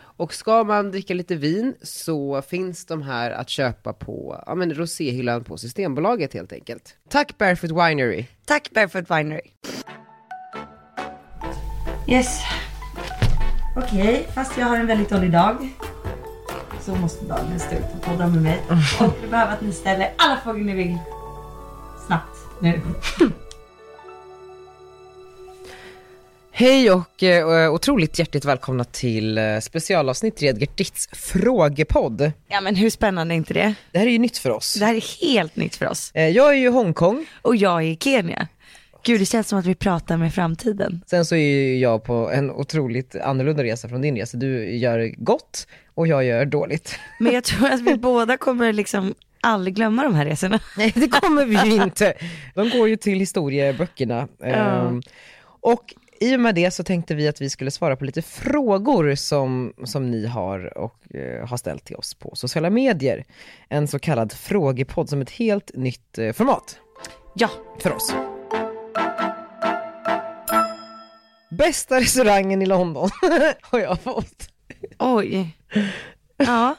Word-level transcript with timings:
Och 0.00 0.34
ska 0.34 0.64
man 0.64 0.90
dricka 0.90 1.14
lite 1.14 1.36
vin 1.36 1.74
så 1.82 2.42
finns 2.42 2.86
de 2.86 3.02
här 3.02 3.30
att 3.30 3.48
köpa 3.48 3.92
på 3.92 4.42
ja, 4.46 4.54
men 4.54 4.74
roséhyllan 4.74 5.44
på 5.44 5.56
Systembolaget 5.56 6.34
helt 6.34 6.52
enkelt. 6.52 6.96
Tack 7.08 7.38
Barefoot 7.38 7.70
Winery! 7.70 8.24
Tack 8.44 8.70
Barefoot 8.70 9.10
Winery. 9.10 9.50
Yes. 12.08 12.40
Okej, 13.76 14.28
fast 14.34 14.58
jag 14.58 14.66
har 14.66 14.76
en 14.76 14.86
väldigt 14.86 15.08
dålig 15.08 15.32
dag. 15.32 15.68
Så 16.80 16.94
måste 16.94 17.24
dagen 17.24 17.60
stå 17.60 17.74
ut 17.76 17.84
och 17.94 18.02
podda 18.02 18.26
med 18.26 18.42
mig. 18.42 18.62
Och 19.00 19.14
vi 19.22 19.28
behöver 19.28 19.52
att 19.52 19.60
ni 19.60 19.72
ställer 19.72 20.12
alla 20.16 20.36
frågor 20.36 20.60
ni 20.60 20.74
vill. 20.74 20.98
Snabbt 22.06 22.36
nu. 22.60 22.80
Hej 26.60 26.90
och 26.90 27.22
eh, 27.22 27.72
otroligt 27.72 28.18
hjärtligt 28.18 28.44
välkomna 28.44 28.84
till 28.84 29.38
eh, 29.38 29.58
specialavsnitt 29.60 30.42
Redgert 30.42 30.76
Ditts 30.76 31.08
frågepodd. 31.12 32.32
Ja 32.48 32.60
men 32.60 32.76
hur 32.76 32.90
spännande 32.90 33.34
är 33.34 33.36
inte 33.36 33.54
det? 33.54 33.74
Det 33.92 33.98
här 33.98 34.06
är 34.06 34.10
ju 34.10 34.18
nytt 34.18 34.38
för 34.38 34.50
oss. 34.50 34.74
Det 34.74 34.84
här 34.84 34.94
är 34.94 35.26
helt 35.32 35.56
nytt 35.56 35.76
för 35.76 35.86
oss. 35.86 36.10
Eh, 36.14 36.28
jag 36.28 36.48
är 36.50 36.54
ju 36.54 36.66
i 36.66 36.70
Hongkong, 36.70 37.26
Och 37.42 37.56
jag 37.56 37.82
är 37.82 37.86
i 37.86 37.96
Kenya. 37.96 38.48
Gud 39.02 39.20
det 39.20 39.26
känns 39.26 39.48
som 39.48 39.58
att 39.58 39.66
vi 39.66 39.74
pratar 39.74 40.16
med 40.16 40.34
framtiden. 40.34 41.04
sen 41.06 41.24
så 41.24 41.34
är 41.34 41.38
ju 41.38 41.78
jag 41.78 42.04
på 42.04 42.30
en 42.30 42.50
otroligt 42.50 43.16
annorlunda 43.16 43.64
resa 43.64 43.88
från 43.88 44.00
din 44.00 44.16
resa. 44.16 44.36
Du 44.36 44.76
gör 44.76 45.14
gott 45.16 45.66
och 45.94 46.06
jag 46.06 46.24
gör 46.24 46.44
dåligt. 46.44 46.98
Men 47.18 47.32
jag 47.32 47.44
tror 47.44 47.70
att 47.70 47.80
vi 47.80 47.96
båda 47.96 48.36
kommer 48.36 48.72
liksom 48.72 49.14
aldrig 49.40 49.74
glömma 49.74 50.02
de 50.02 50.14
här 50.14 50.24
resorna. 50.24 50.60
Nej 50.76 50.92
det 50.94 51.08
kommer 51.08 51.44
vi 51.44 51.76
ju 51.76 51.82
inte. 51.82 52.14
De 52.54 52.70
går 52.70 52.88
ju 52.88 52.96
till 52.96 53.18
historieböckerna. 53.18 54.28
Ehm, 54.44 55.02
och 55.60 55.94
i 56.20 56.36
och 56.36 56.40
med 56.40 56.54
det 56.54 56.70
så 56.70 56.84
tänkte 56.84 57.14
vi 57.14 57.28
att 57.28 57.40
vi 57.40 57.50
skulle 57.50 57.70
svara 57.70 57.96
på 57.96 58.04
lite 58.04 58.22
frågor 58.22 59.14
som, 59.14 59.72
som 59.84 60.10
ni 60.10 60.26
har 60.26 60.78
och 60.78 61.14
eh, 61.14 61.48
har 61.48 61.56
ställt 61.56 61.84
till 61.84 61.96
oss 61.96 62.14
på 62.14 62.36
sociala 62.36 62.70
medier. 62.70 63.24
En 63.68 63.88
så 63.88 63.98
kallad 63.98 64.32
frågepodd 64.32 65.08
som 65.08 65.20
ett 65.20 65.30
helt 65.30 65.70
nytt 65.74 66.18
eh, 66.18 66.32
format 66.32 66.78
Ja, 67.34 67.50
för 67.80 67.92
oss. 67.92 68.14
Bästa 71.50 72.00
restaurangen 72.00 72.62
i 72.62 72.66
London 72.66 73.10
har 73.60 73.78
jag 73.78 74.00
fått. 74.00 74.48
oj. 74.98 75.56
Ja. 76.36 76.74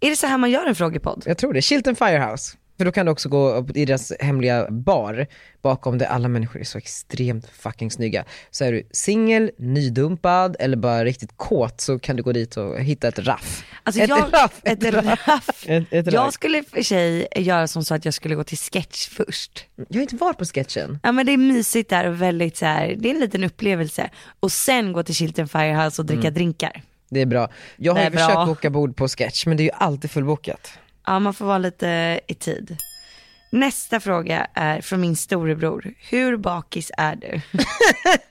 Är 0.00 0.10
det 0.10 0.16
så 0.16 0.26
här 0.26 0.38
man 0.38 0.50
gör 0.50 0.66
en 0.66 0.74
frågepodd? 0.74 1.22
Jag 1.26 1.38
tror 1.38 1.52
det, 1.52 1.62
Chilton 1.62 1.96
Firehouse. 1.96 2.56
För 2.76 2.84
då 2.84 2.92
kan 2.92 3.06
du 3.06 3.12
också 3.12 3.28
gå 3.28 3.66
i 3.74 3.84
deras 3.84 4.12
hemliga 4.20 4.70
bar, 4.70 5.26
bakom 5.62 5.98
där 5.98 6.06
alla 6.06 6.28
människor 6.28 6.60
är 6.60 6.64
så 6.64 6.78
extremt 6.78 7.46
fucking 7.46 7.90
snygga. 7.90 8.24
Så 8.50 8.64
är 8.64 8.72
du 8.72 8.88
singel, 8.90 9.50
nydumpad 9.58 10.56
eller 10.58 10.76
bara 10.76 11.04
riktigt 11.04 11.36
kåt 11.36 11.80
så 11.80 11.98
kan 11.98 12.16
du 12.16 12.22
gå 12.22 12.32
dit 12.32 12.56
och 12.56 12.80
hitta 12.80 13.08
ett 13.08 13.18
raff. 13.18 13.64
Alltså 13.82 14.02
ett 14.02 14.08
jag, 14.08 14.28
raff, 14.32 14.60
ett 14.62 14.84
raff. 14.84 15.64
Ett, 15.66 15.86
ett 15.90 16.06
raff. 16.06 16.14
Jag 16.14 16.32
skulle 16.32 16.58
i 16.58 16.60
och 16.60 16.66
för 16.66 16.82
sig 16.82 17.28
göra 17.36 17.68
som 17.68 17.84
så 17.84 17.94
att 17.94 18.04
jag 18.04 18.14
skulle 18.14 18.34
gå 18.34 18.44
till 18.44 18.58
sketch 18.58 19.08
först. 19.08 19.66
Jag 19.88 19.96
har 19.96 20.02
inte 20.02 20.16
varit 20.16 20.38
på 20.38 20.44
sketchen. 20.44 20.98
Ja 21.02 21.12
men 21.12 21.26
det 21.26 21.32
är 21.32 21.36
mysigt 21.36 21.90
där 21.90 22.08
och 22.08 22.22
väldigt 22.22 22.56
så 22.56 22.66
här, 22.66 22.94
det 22.98 23.08
är 23.08 23.14
en 23.14 23.20
liten 23.20 23.44
upplevelse. 23.44 24.10
Och 24.40 24.52
sen 24.52 24.92
gå 24.92 25.02
till 25.02 25.14
Chilton 25.14 25.48
Firehouse 25.48 26.02
och 26.02 26.06
dricka 26.06 26.30
drinkar. 26.30 26.82
Det 27.08 27.20
är 27.20 27.26
bra. 27.26 27.48
Jag 27.76 27.94
har 27.94 28.04
ju 28.04 28.10
försökt 28.10 28.46
boka 28.46 28.70
bord 28.70 28.96
på 28.96 29.08
sketch 29.08 29.46
men 29.46 29.56
det 29.56 29.62
är 29.62 29.64
ju 29.64 29.70
alltid 29.74 30.10
fullbokat. 30.10 30.78
Ja 31.06 31.18
man 31.18 31.34
får 31.34 31.44
vara 31.44 31.58
lite 31.58 32.20
i 32.26 32.34
tid. 32.34 32.76
Nästa 33.50 34.00
fråga 34.00 34.46
är 34.54 34.80
från 34.80 35.00
min 35.00 35.16
storebror. 35.16 35.94
Hur 36.10 36.36
bakis 36.36 36.90
är 36.96 37.16
du? 37.16 37.40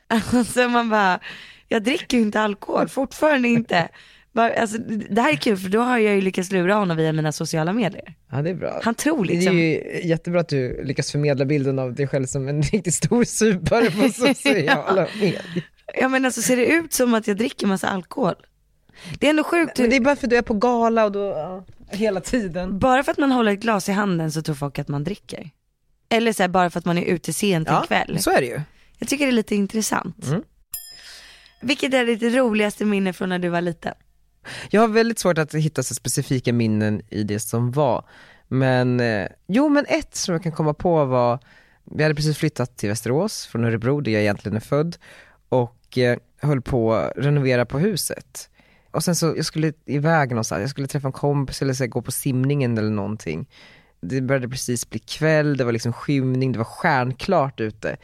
alltså 0.37 0.67
man 0.69 0.89
bara, 0.89 1.19
jag 1.67 1.83
dricker 1.83 2.17
ju 2.17 2.23
inte 2.23 2.41
alkohol, 2.41 2.87
fortfarande 2.89 3.47
inte. 3.47 3.89
Bara, 4.31 4.53
Alltså, 4.53 4.77
det 5.09 5.21
här 5.21 5.31
är 5.31 5.35
kul 5.35 5.57
för 5.57 5.69
då 5.69 5.79
har 5.79 5.97
jag 5.97 6.15
ju 6.15 6.21
lyckats 6.21 6.51
lura 6.51 6.73
honom 6.75 6.97
via 6.97 7.13
mina 7.13 7.31
sociala 7.31 7.73
medier. 7.73 8.13
Ja 8.31 8.41
det 8.41 8.49
är 8.49 8.53
bra. 8.55 8.79
Han 8.83 8.95
tror 8.95 9.25
Det 9.25 9.33
liksom, 9.33 9.57
är 9.57 9.61
ju 9.61 10.07
jättebra 10.07 10.41
att 10.41 10.49
du 10.49 10.83
lyckas 10.83 11.11
förmedla 11.11 11.45
bilden 11.45 11.79
av 11.79 11.93
dig 11.93 12.07
själv 12.07 12.25
som 12.25 12.47
en 12.47 12.61
riktigt 12.71 12.93
stor 12.95 13.23
supare 13.23 13.91
på 13.91 14.09
sociala 14.13 15.07
medier. 15.19 15.63
ja 15.93 16.07
men 16.07 16.25
alltså 16.25 16.41
ser 16.41 16.57
det 16.57 16.65
ut 16.65 16.93
som 16.93 17.13
att 17.13 17.27
jag 17.27 17.37
dricker 17.37 17.67
massa 17.67 17.87
alkohol? 17.89 18.35
Det 19.19 19.25
är 19.25 19.29
ändå 19.29 19.43
sjukt, 19.43 19.79
Men 19.79 19.89
det 19.89 19.95
är 19.95 19.99
bara 20.01 20.15
för 20.15 20.27
att 20.27 20.29
du 20.29 20.37
är 20.37 20.41
på 20.41 20.53
gala 20.53 21.05
och 21.05 21.11
då, 21.11 21.19
ja, 21.19 21.65
hela 21.93 22.21
tiden. 22.21 22.79
bara 22.79 23.03
för 23.03 23.11
att 23.11 23.17
man 23.17 23.31
håller 23.31 23.51
ett 23.51 23.59
glas 23.59 23.89
i 23.89 23.91
handen 23.91 24.31
så 24.31 24.41
tror 24.41 24.55
folk 24.55 24.79
att 24.79 24.87
man 24.87 25.03
dricker. 25.03 25.49
Eller 26.09 26.33
så 26.33 26.43
här, 26.43 26.47
bara 26.47 26.69
för 26.69 26.79
att 26.79 26.85
man 26.85 26.97
är 26.97 27.05
ute 27.05 27.33
sent 27.33 27.69
en 27.69 27.81
kväll. 27.87 28.19
så 28.19 28.31
är 28.31 28.41
det 28.41 28.47
ju. 28.47 28.61
Jag 28.99 29.09
tycker 29.09 29.25
det 29.25 29.31
är 29.31 29.35
lite 29.35 29.55
intressant. 29.55 30.27
Mm. 30.27 30.43
Vilket 31.61 31.93
är 31.93 32.05
ditt 32.05 32.35
roligaste 32.35 32.85
minne 32.85 33.13
från 33.13 33.29
när 33.29 33.39
du 33.39 33.49
var 33.49 33.61
liten? 33.61 33.93
Jag 34.69 34.81
har 34.81 34.87
väldigt 34.87 35.19
svårt 35.19 35.37
att 35.37 35.53
hitta 35.53 35.83
så 35.83 35.95
specifika 35.95 36.53
minnen 36.53 37.01
i 37.09 37.23
det 37.23 37.39
som 37.39 37.71
var. 37.71 38.05
Men, 38.47 38.99
eh, 38.99 39.27
jo 39.47 39.69
men 39.69 39.85
ett 39.87 40.15
som 40.15 40.33
jag 40.33 40.43
kan 40.43 40.51
komma 40.51 40.73
på 40.73 41.05
var, 41.05 41.39
vi 41.83 42.03
hade 42.03 42.15
precis 42.15 42.37
flyttat 42.37 42.77
till 42.77 42.89
Västerås 42.89 43.45
från 43.45 43.63
Örebro 43.63 44.01
där 44.01 44.11
jag 44.11 44.21
egentligen 44.21 44.55
är 44.55 44.61
född 44.61 44.97
och 45.49 45.97
eh, 45.97 46.17
höll 46.41 46.61
på 46.61 46.93
att 46.93 47.11
renovera 47.15 47.65
på 47.65 47.79
huset. 47.79 48.49
Och 48.93 49.03
sen 49.03 49.15
så, 49.15 49.33
jag 49.35 49.45
skulle 49.45 49.73
iväg 49.85 50.29
någonstans, 50.29 50.61
jag 50.61 50.69
skulle 50.69 50.87
träffa 50.87 51.07
en 51.07 51.11
kompis 51.11 51.61
eller 51.61 51.73
så 51.73 51.83
här, 51.83 51.89
gå 51.89 52.01
på 52.01 52.11
simningen 52.11 52.77
eller 52.77 52.89
någonting. 52.89 53.49
Det 54.01 54.21
började 54.21 54.49
precis 54.49 54.89
bli 54.89 54.99
kväll, 54.99 55.57
det 55.57 55.63
var 55.63 55.71
liksom 55.71 55.93
skymning, 55.93 56.51
det 56.51 56.57
var 56.57 56.65
stjärnklart 56.65 57.59
ute. 57.59 57.97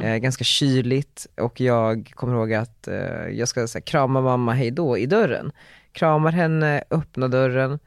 Eh, 0.00 0.16
ganska 0.16 0.44
kyligt 0.44 1.26
och 1.36 1.60
jag 1.60 2.12
kommer 2.14 2.34
ihåg 2.34 2.52
att 2.52 2.88
eh, 2.88 3.28
jag 3.28 3.48
ska 3.48 3.66
så 3.66 3.78
här, 3.78 3.82
krama 3.82 4.20
mamma 4.20 4.52
hej 4.52 4.70
då 4.70 4.98
i 4.98 5.06
dörren. 5.06 5.52
Kramar 5.92 6.32
henne, 6.32 6.84
öppnar 6.90 7.28
dörren 7.28 7.78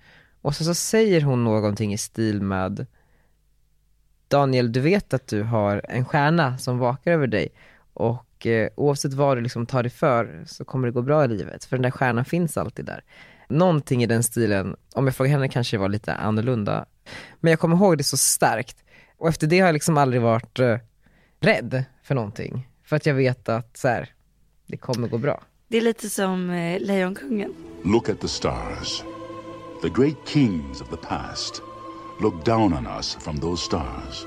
och 0.41 0.55
så, 0.55 0.63
så 0.63 0.73
säger 0.73 1.21
hon 1.21 1.43
någonting 1.43 1.93
i 1.93 1.97
stil 1.97 2.41
med 2.41 2.85
Daniel, 4.27 4.71
du 4.71 4.79
vet 4.79 5.13
att 5.13 5.27
du 5.27 5.43
har 5.43 5.81
en 5.89 6.05
stjärna 6.05 6.57
som 6.57 6.77
vakar 6.77 7.11
över 7.11 7.27
dig 7.27 7.49
och 7.93 8.24
eh, 8.41 8.69
oavsett 8.75 9.13
vad 9.13 9.37
du 9.37 9.41
liksom 9.41 9.65
tar 9.65 9.83
dig 9.83 9.89
för 9.89 10.43
så 10.47 10.65
kommer 10.65 10.87
det 10.87 10.91
gå 10.91 11.01
bra 11.01 11.25
i 11.25 11.27
livet, 11.27 11.65
för 11.65 11.77
den 11.77 11.83
där 11.83 11.91
stjärnan 11.91 12.25
finns 12.25 12.57
alltid 12.57 12.85
där. 12.85 13.03
Någonting 13.49 14.03
i 14.03 14.05
den 14.05 14.23
stilen, 14.23 14.75
om 14.95 15.05
jag 15.05 15.15
frågar 15.15 15.31
henne 15.31 15.49
kanske 15.49 15.77
det 15.77 15.81
var 15.81 15.89
lite 15.89 16.13
annorlunda, 16.13 16.85
men 17.39 17.49
jag 17.49 17.59
kommer 17.59 17.75
ihåg 17.75 17.97
det 17.97 18.03
så 18.03 18.17
starkt. 18.17 18.77
Och 19.17 19.29
efter 19.29 19.47
det 19.47 19.59
har 19.59 19.67
jag 19.67 19.73
liksom 19.73 19.97
aldrig 19.97 20.21
varit 20.21 20.59
eh, 20.59 20.77
rädd 21.39 21.83
för 22.03 22.15
någonting, 22.15 22.67
för 22.83 22.95
att 22.95 23.05
jag 23.05 23.13
vet 23.13 23.49
att 23.49 23.77
så 23.77 23.87
här, 23.87 24.09
det 24.67 24.77
kommer 24.77 25.07
gå 25.07 25.17
bra. 25.17 25.43
Det 25.67 25.77
är 25.77 25.81
lite 25.81 26.09
som 26.09 26.49
eh, 26.49 26.79
Lejonkungen. 26.79 27.53
Look 27.83 28.09
at 28.09 28.21
the 28.21 28.27
stars. 28.27 29.03
The 29.81 29.89
great 29.89 30.17
kings 30.27 30.81
of 30.81 30.89
the 30.89 30.97
past 30.97 31.61
look 32.19 32.45
down 32.45 32.73
on 32.73 32.87
us 32.87 33.15
from 33.15 33.37
those 33.39 33.63
stars. 33.63 34.25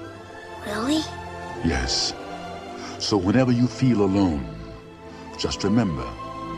Really? 0.66 1.02
Yes. 1.64 2.14
So 2.98 3.16
whenever 3.16 3.52
you 3.52 3.66
feel 3.68 4.02
alone, 4.02 4.40
just 5.38 5.64
remember 5.64 6.04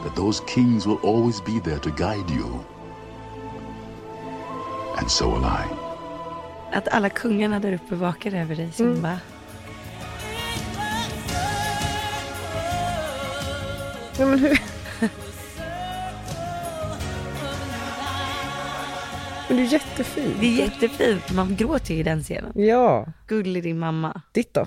that 0.05 0.17
those 0.17 0.41
kings 0.47 0.87
will 0.87 0.99
always 1.03 1.41
be 1.41 1.61
there 1.61 1.78
to 1.78 1.91
guide 1.91 2.31
you. 2.31 2.65
And 4.98 5.10
so 5.10 5.28
will 5.31 5.45
I. 5.45 5.65
Att 6.72 6.89
alla 6.89 7.09
kungarna 7.10 7.60
där 7.60 7.72
uppe 7.72 7.95
vakar 7.95 8.34
över 8.34 8.57
dig 8.57 8.72
Simba. 8.72 9.19
Ja, 14.19 14.27
men 14.27 14.39
hur? 14.39 14.60
men 19.48 19.57
du 19.57 19.63
är 19.63 19.72
jättefin. 19.72 20.34
Det 20.41 20.47
är 20.47 20.51
jättefint, 20.59 21.33
man 21.33 21.57
gråter 21.57 21.95
ju 21.95 22.01
i 22.01 22.03
den 22.03 22.22
scenen. 22.22 22.53
Ja, 22.54 23.07
Gullig 23.27 23.63
din 23.63 23.78
mamma. 23.78 24.22
ditt 24.33 24.54
då? 24.54 24.66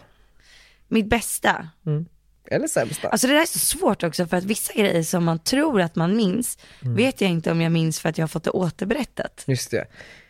Mitt 0.94 1.10
bästa. 1.10 1.68
Eller 2.48 2.68
sämsta? 2.68 3.10
Alltså 3.10 3.28
det 3.28 3.34
där 3.34 3.42
är 3.42 3.46
så 3.46 3.60
svårt 3.60 4.04
också 4.04 4.26
för 4.28 4.38
att 4.38 4.44
vissa 4.44 4.74
grejer 4.74 5.04
som 5.04 5.24
man 5.24 5.40
tror 5.40 5.82
att 5.82 5.96
man 5.96 6.16
minns 6.16 6.58
vet 6.82 7.22
jag 7.22 7.30
inte 7.32 7.52
om 7.52 7.62
jag 7.62 7.72
minns 7.72 8.00
för 8.00 8.10
att 8.10 8.18
jag 8.18 8.24
har 8.24 8.28
fått 8.28 8.44
det 8.44 8.50
återberättat. 8.52 9.44
Just 9.48 9.72
det. 9.72 9.86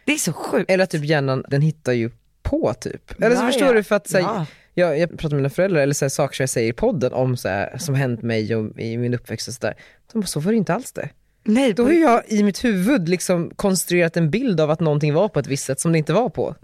Det 0.06 0.12
är 0.14 0.18
så 0.18 0.34
sjukt. 0.34 0.72
Eller 0.72 0.84
att 0.84 0.90
typ 0.90 1.06
hjärnan, 1.06 1.44
den 1.50 1.62
hittar 1.62 1.94
ju 1.94 2.12
på 2.44 2.74
typ. 2.74 3.22
Eller 3.22 3.36
så 3.36 3.42
Ja, 3.44 3.48
förstår 3.48 3.68
ja. 3.68 3.74
du 3.74 3.84
för 3.84 3.96
att 3.96 4.14
Ja. 4.14 4.46
jag, 4.74 5.00
jag 5.00 5.10
pratar 5.10 5.30
med 5.30 5.36
mina 5.38 5.50
föräldrar 5.50 5.82
eller 5.82 5.94
så 5.94 6.06
här, 6.06 6.10
saker 6.10 6.36
som 6.36 6.44
jag 6.44 6.50
säger 6.50 6.70
i 6.70 6.74
podden 6.74 7.14
om 7.14 7.38
så 7.38 7.48
här, 7.50 7.78
som 7.78 7.96
hänt 7.96 8.22
mig 8.22 8.56
och 8.56 8.80
i 8.80 8.98
min 8.98 9.14
uppväxt 9.14 9.48
och 9.48 9.54
sådär. 9.54 9.74
De 10.14 10.20
bara, 10.22 10.28
så 10.28 10.40
var 10.40 10.52
det 10.52 10.58
inte 10.58 10.74
alls 10.74 10.92
det. 10.92 11.10
Nej, 11.46 11.74
Då 11.74 11.84
har 11.84 11.92
jag 11.92 12.24
i 12.28 12.44
mitt 12.44 12.64
huvud 12.64 13.10
liksom 13.10 13.52
konstruerat 13.56 14.18
en 14.18 14.30
bild 14.30 14.62
av 14.62 14.72
att 14.72 14.80
någonting 14.80 15.14
var 15.14 15.28
på 15.30 15.40
ett 15.40 15.48
visst 15.48 15.66
sätt 15.66 15.80
som 15.80 15.92
det 15.92 15.98
inte 15.98 16.14
var 16.14 16.30
på. 16.30 16.56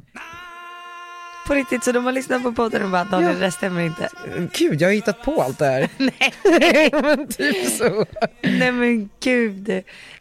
På 1.50 1.56
riktigt. 1.56 1.84
Så 1.84 1.92
de 1.92 2.06
har 2.06 2.12
lyssnat 2.12 2.44
på 2.44 2.52
podden 2.54 2.84
och 2.84 2.90
bara 2.90 3.04
Daniel 3.04 3.34
det 3.34 3.40
där 3.40 3.50
stämmer 3.50 3.82
inte. 3.82 4.10
Gud, 4.54 4.82
jag 4.82 4.88
har 4.88 4.94
hittat 4.94 5.24
på 5.24 5.42
allt 5.42 5.58
det 5.60 5.66
här. 5.66 5.90
Nej. 5.98 6.90
men 6.94 7.28
typ 7.38 7.72
så. 7.72 8.06
Nej 8.42 8.72
men 8.72 9.10
gud. 9.20 9.68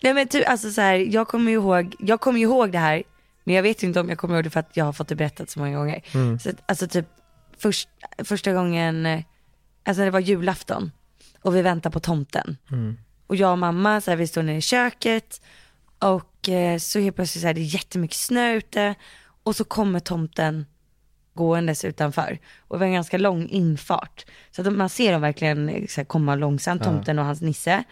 Nej 0.03 0.15
men 0.15 0.29
typ 0.29 0.49
alltså 0.49 0.71
så 0.71 0.81
här, 0.81 0.95
jag 0.95 1.29
kommer 1.29 1.51
ju 1.51 1.57
ihåg, 1.57 1.95
jag 1.99 2.21
kommer 2.21 2.39
ju 2.39 2.45
ihåg 2.45 2.73
det 2.73 2.79
här, 2.79 3.03
men 3.45 3.55
jag 3.55 3.63
vet 3.63 3.83
ju 3.83 3.87
inte 3.87 4.01
om 4.01 4.09
jag 4.09 4.19
kommer 4.19 4.35
ihåg 4.35 4.45
det 4.45 4.51
för 4.51 4.61
att 4.61 4.77
jag 4.77 4.85
har 4.85 4.93
fått 4.93 5.09
det 5.09 5.15
berättat 5.15 5.51
så 5.51 5.59
många 5.59 5.79
gånger. 5.79 6.03
Så 6.39 6.51
att, 6.51 6.57
alltså 6.67 6.89
typ 6.89 7.07
först, 7.59 7.89
första 8.25 8.53
gången, 8.53 9.23
alltså 9.85 10.05
det 10.05 10.11
var 10.11 10.21
julafton 10.21 10.93
och 11.43 11.57
vi 11.57 11.63
väntar 11.63 11.91
på 11.91 12.01
tomten. 12.01 12.57
Och 13.27 13.37
jag 13.37 13.53
och 13.53 13.59
mamma, 13.59 14.01
så 14.01 14.11
här, 14.11 14.19
vi 14.19 14.27
står 14.27 14.43
nere 14.43 14.57
i 14.57 14.61
köket 14.61 15.41
och 15.99 16.49
eh, 16.49 16.79
så 16.79 16.99
helt 16.99 17.17
plötsligt 17.17 17.43
så 17.43 17.47
här, 17.47 17.55
det 17.55 17.61
är 17.61 17.75
jättemycket 17.75 18.17
snö 18.17 18.53
ute 18.55 18.95
och 19.43 19.57
så 19.57 19.65
kommer 19.65 20.01
tomten 20.01 20.67
gåendes 21.39 21.85
utanför. 21.85 22.39
Och 22.69 22.77
det 22.77 22.81
var 22.81 22.87
en 22.87 22.93
ganska 22.93 23.19
lång 23.19 23.49
infart. 23.49 24.25
Så 24.51 24.63
att 24.63 24.73
man 24.73 24.89
ser 24.89 25.13
dem 25.13 25.21
verkligen 25.21 25.69
eh, 25.69 25.87
så 25.87 26.01
här, 26.01 26.05
komma 26.05 26.35
långsamt, 26.35 26.83
tomten 26.85 27.19
och 27.19 27.25
hans 27.25 27.41
nisse. 27.41 27.85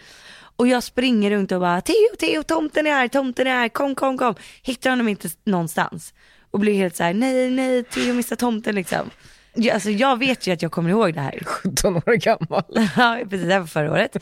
Och 0.56 0.66
jag 0.68 0.82
springer 0.82 1.30
runt 1.30 1.52
och 1.52 1.60
bara, 1.60 1.80
Theo, 1.80 2.16
Theo, 2.20 2.42
tomten 2.42 2.86
är 2.86 2.90
här, 2.90 3.08
tomten 3.08 3.46
är 3.46 3.50
här, 3.50 3.68
kom, 3.68 3.94
kom, 3.94 4.18
kom. 4.18 4.34
Hittar 4.62 4.90
honom 4.90 5.08
inte 5.08 5.28
någonstans. 5.44 6.14
Och 6.50 6.60
blir 6.60 6.74
helt 6.74 6.96
så 6.96 7.04
här, 7.04 7.14
nej, 7.14 7.50
nej, 7.50 7.84
Theo 7.84 8.14
missar 8.14 8.36
tomten 8.36 8.74
liksom. 8.74 9.10
Jag, 9.54 9.74
alltså 9.74 9.90
jag 9.90 10.18
vet 10.18 10.46
ju 10.46 10.52
att 10.52 10.62
jag 10.62 10.72
kommer 10.72 10.90
ihåg 10.90 11.14
det 11.14 11.20
här. 11.20 11.42
17 11.44 11.96
år 11.96 12.14
gammal. 12.16 12.64
Ja, 12.96 13.18
precis, 13.30 13.46
det 13.46 13.52
här 13.52 13.60
var 13.60 13.66
förra 13.66 13.92
året. 13.92 14.16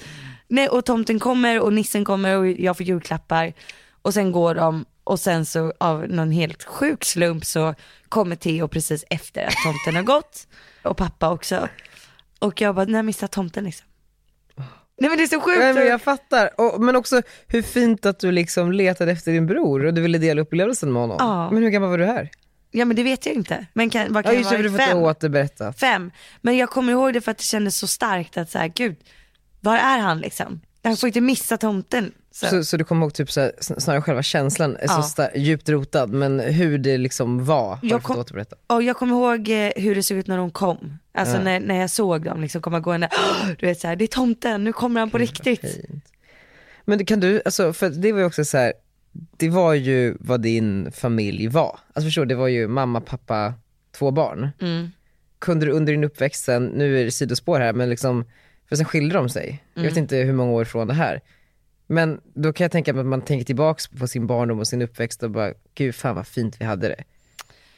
Nej, 0.48 0.68
och 0.68 0.84
tomten 0.84 1.18
kommer 1.18 1.60
och 1.60 1.72
nissen 1.72 2.04
kommer 2.04 2.38
och 2.38 2.46
jag 2.48 2.76
får 2.76 2.86
julklappar. 2.86 3.52
Och 4.02 4.14
sen 4.14 4.32
går 4.32 4.54
de 4.54 4.84
och 5.04 5.20
sen 5.20 5.46
så 5.46 5.72
av 5.78 6.08
någon 6.08 6.30
helt 6.30 6.64
sjuk 6.64 7.04
slump 7.04 7.44
så 7.44 7.74
kommer 8.08 8.36
Theo 8.36 8.68
precis 8.68 9.04
efter 9.10 9.44
att 9.46 9.54
tomten 9.64 9.96
har 9.96 10.02
gått. 10.02 10.46
Och 10.82 10.96
pappa 10.96 11.30
också. 11.30 11.68
Och 12.38 12.60
jag 12.60 12.74
bara, 12.74 12.84
när 12.84 13.02
missar 13.02 13.26
tomten 13.26 13.64
liksom? 13.64 13.86
Nej 14.98 15.08
men 15.10 15.18
det 15.18 15.24
är 15.24 15.28
så 15.28 15.40
sjukt. 15.40 15.58
Nej, 15.58 15.74
men 15.74 15.86
jag 15.86 16.02
fattar. 16.02 16.60
Och, 16.60 16.80
men 16.80 16.96
också 16.96 17.22
hur 17.46 17.62
fint 17.62 18.06
att 18.06 18.18
du 18.18 18.32
liksom 18.32 18.72
letade 18.72 19.12
efter 19.12 19.32
din 19.32 19.46
bror 19.46 19.84
och 19.86 19.94
du 19.94 20.00
ville 20.02 20.18
dela 20.18 20.42
upplevelsen 20.42 20.92
med 20.92 21.02
honom. 21.02 21.16
Ja. 21.20 21.50
Men 21.50 21.62
hur 21.62 21.70
gammal 21.70 21.90
var 21.90 21.98
du 21.98 22.04
här? 22.04 22.30
Ja 22.70 22.84
men 22.84 22.96
det 22.96 23.02
vet 23.02 23.26
jag 23.26 23.34
inte. 23.34 23.66
Men 23.72 23.90
kan, 23.90 24.12
vad 24.12 24.26
Ja 24.26 24.30
kan 24.30 24.38
just 24.38 24.50
det, 24.50 24.56
vara? 24.56 24.62
du 24.62 24.70
får 24.70 24.78
Fem? 24.78 24.88
inte 24.96 25.08
återberätta. 25.08 25.72
Fem. 25.72 26.10
Men 26.40 26.56
jag 26.56 26.70
kommer 26.70 26.92
ihåg 26.92 27.12
det 27.12 27.20
för 27.20 27.30
att 27.30 27.38
det 27.38 27.44
kändes 27.44 27.76
så 27.76 27.86
starkt 27.86 28.36
att 28.36 28.50
så 28.50 28.58
här, 28.58 28.68
gud, 28.68 28.96
var 29.60 29.76
är 29.76 29.98
han 29.98 30.18
liksom? 30.20 30.60
Han 30.82 30.96
får 30.96 31.06
inte 31.06 31.20
missa 31.20 31.56
tomten. 31.56 32.12
Så. 32.36 32.46
Så, 32.46 32.64
så 32.64 32.76
du 32.76 32.84
kommer 32.84 33.02
ihåg 33.06 33.14
typ 33.14 33.30
så 33.32 33.40
här, 33.40 33.52
sn- 33.60 33.80
snarare 33.80 34.02
själva 34.02 34.22
känslan 34.22 34.76
är 34.76 34.86
så 34.86 34.92
Ja. 34.94 35.02
star- 35.02 35.30
djupt 35.36 35.68
rotad, 35.68 36.06
men 36.10 36.40
hur 36.40 36.78
det 36.78 36.98
liksom 36.98 37.44
var 37.44 37.68
har 37.68 37.78
Jag 37.82 37.88
du 37.98 38.02
fått 38.02 38.02
kom- 38.02 38.18
återberätta. 38.18 38.56
Jag 38.82 38.96
kommer 38.96 39.12
ihåg 39.16 39.48
eh, 39.48 39.72
hur 39.82 39.94
det 39.94 40.02
såg 40.02 40.18
ut 40.18 40.26
när 40.26 40.36
de 40.36 40.50
kom. 40.50 40.98
Alltså 41.12 41.36
Ja. 41.36 41.42
när, 41.42 41.60
när 41.60 41.80
jag 41.80 41.90
såg 41.90 42.24
dem 42.24 42.40
liksom 42.40 42.62
komma 42.62 42.80
gående, 42.80 43.08
du 43.58 43.66
vet 43.66 43.80
så 43.80 43.88
här, 43.88 43.96
det 43.96 44.04
är 44.04 44.06
tomten, 44.06 44.64
nu 44.64 44.72
kommer 44.72 45.00
han 45.00 45.10
på 45.10 45.18
riktigt. 45.18 45.64
Men 46.84 47.04
kan 47.06 47.20
du, 47.20 47.42
alltså, 47.44 47.72
för 47.72 47.90
det 47.90 48.12
var 48.12 48.18
ju 48.20 48.26
också 48.26 48.44
så 48.44 48.58
här, 48.58 48.72
det 49.36 49.48
var 49.50 49.74
ju 49.74 50.16
vad 50.20 50.40
din 50.40 50.92
familj 50.92 51.48
var. 51.48 51.78
Alltså 51.92 52.06
förstår 52.06 52.22
du, 52.22 52.28
det 52.28 52.34
var 52.34 52.48
ju 52.48 52.68
mamma, 52.68 53.00
pappa, 53.00 53.54
två 53.98 54.10
barn. 54.10 54.48
Mm. 54.60 54.90
Kunde 55.38 55.66
du 55.66 55.72
under 55.72 55.92
din 55.92 56.04
uppväxt 56.04 56.44
sen, 56.44 56.64
nu 56.66 57.00
är 57.00 57.04
det 57.04 57.10
sidospår 57.10 57.60
här, 57.60 57.72
men 57.72 57.90
liksom, 57.90 58.24
för 58.68 58.76
sen 58.76 58.84
skilde 58.84 59.14
de 59.14 59.28
sig. 59.28 59.62
Jag 59.74 59.80
Mm. 59.80 59.88
vet 59.90 59.98
inte 59.98 60.16
hur 60.16 60.32
många 60.32 60.52
år 60.52 60.64
från 60.64 60.86
det 60.86 60.94
här. 60.94 61.20
Men 61.94 62.20
då 62.34 62.52
kan 62.52 62.64
jag 62.64 62.72
tänka 62.72 62.92
mig 62.92 63.00
att 63.00 63.06
man 63.06 63.22
tänker 63.22 63.44
tillbaks 63.44 63.88
på 63.88 64.06
sin 64.06 64.26
barndom 64.26 64.58
och 64.58 64.68
sin 64.68 64.82
uppväxt 64.82 65.22
och 65.22 65.30
bara, 65.30 65.52
gud 65.74 65.94
fan 65.94 66.14
vad 66.14 66.26
fint 66.26 66.60
vi 66.60 66.64
hade 66.64 66.88
det. 66.88 67.04